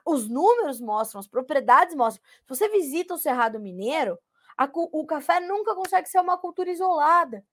[0.06, 2.24] Os números mostram, as propriedades mostram.
[2.42, 4.18] Se você visita o Cerrado Mineiro,
[4.56, 7.44] a, o café nunca consegue ser uma cultura isolada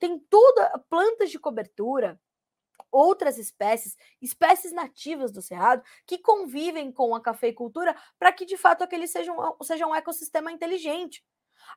[0.00, 2.18] tem toda plantas de cobertura,
[2.90, 8.82] outras espécies, espécies nativas do cerrado, que convivem com a cafeicultura para que de fato
[8.82, 11.24] aquele seja um, seja um ecossistema inteligente.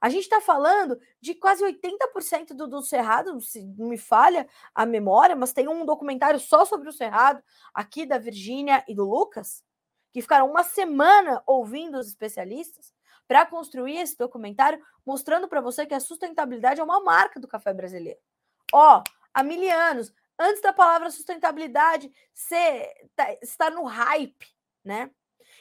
[0.01, 4.86] A gente está falando de quase 80% do, do Cerrado, se não me falha a
[4.86, 7.43] memória, mas tem um documentário só sobre o Cerrado,
[7.74, 9.63] aqui da Virgínia e do Lucas,
[10.11, 12.93] que ficaram uma semana ouvindo os especialistas
[13.28, 17.74] para construir esse documentário, mostrando para você que a sustentabilidade é uma marca do café
[17.74, 18.19] brasileiro.
[18.74, 19.03] Ó,
[19.34, 24.47] há mil anos, antes da palavra sustentabilidade ser, tá, estar no hype,
[24.84, 25.11] né?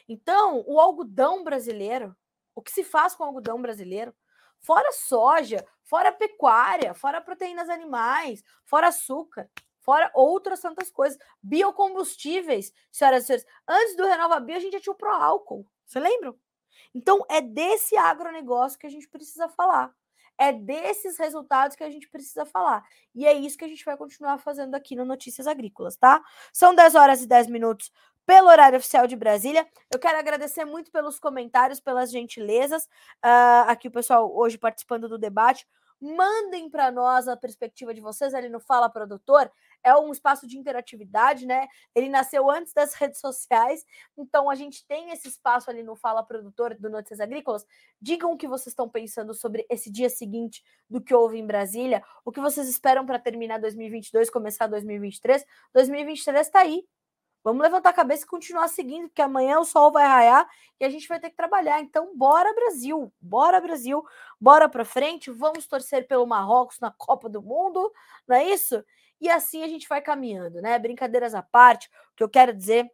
[0.08, 2.16] Então, o algodão brasileiro,
[2.54, 4.14] o que se faz com o algodão brasileiro,
[4.60, 9.50] fora soja, fora pecuária, fora proteínas animais, fora açúcar,
[9.80, 13.46] fora outras tantas coisas, biocombustíveis, senhoras e senhores.
[13.68, 15.66] Antes do Renova Bio, a gente já tinha o Proálcool.
[15.84, 16.34] Você lembra?
[16.94, 19.92] Então, é desse agronegócio que a gente precisa falar.
[20.38, 22.82] É desses resultados que a gente precisa falar.
[23.14, 26.22] E é isso que a gente vai continuar fazendo aqui no Notícias Agrícolas, tá?
[26.52, 27.92] São 10 horas e 10 minutos
[28.26, 29.66] pelo horário oficial de Brasília.
[29.90, 32.84] Eu quero agradecer muito pelos comentários, pelas gentilezas.
[33.24, 35.66] Uh, aqui o pessoal hoje participando do debate.
[36.00, 39.50] Mandem para nós a perspectiva de vocês ali no Fala Produtor.
[39.82, 41.68] É um espaço de interatividade, né?
[41.94, 43.84] Ele nasceu antes das redes sociais,
[44.16, 47.66] então a gente tem esse espaço ali no Fala Produtor do Notícias Agrícolas.
[48.00, 52.02] Digam o que vocês estão pensando sobre esse dia seguinte do que houve em Brasília,
[52.24, 55.44] o que vocês esperam para terminar 2022, começar 2023.
[55.72, 56.84] 2023 está aí,
[57.44, 60.88] Vamos levantar a cabeça e continuar seguindo, porque amanhã o sol vai raiar e a
[60.88, 61.80] gente vai ter que trabalhar.
[61.80, 64.04] Então, bora Brasil, bora Brasil,
[64.40, 65.28] bora para frente.
[65.28, 67.92] Vamos torcer pelo Marrocos na Copa do Mundo,
[68.28, 68.84] não é isso?
[69.22, 70.76] E assim a gente vai caminhando, né?
[70.80, 72.90] Brincadeiras à parte, o que eu quero dizer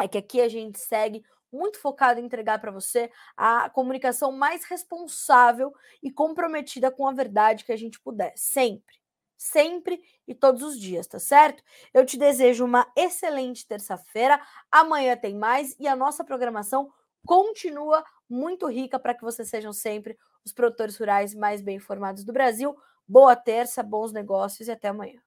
[0.00, 4.64] é que aqui a gente segue muito focado em entregar para você a comunicação mais
[4.64, 8.96] responsável e comprometida com a verdade que a gente puder, sempre
[9.38, 11.62] sempre e todos os dias, tá certo?
[11.92, 14.40] Eu te desejo uma excelente terça-feira.
[14.70, 16.90] Amanhã tem mais e a nossa programação
[17.26, 22.32] continua muito rica para que vocês sejam sempre os produtores rurais mais bem informados do
[22.32, 22.74] Brasil.
[23.06, 25.25] Boa terça, bons negócios e até amanhã.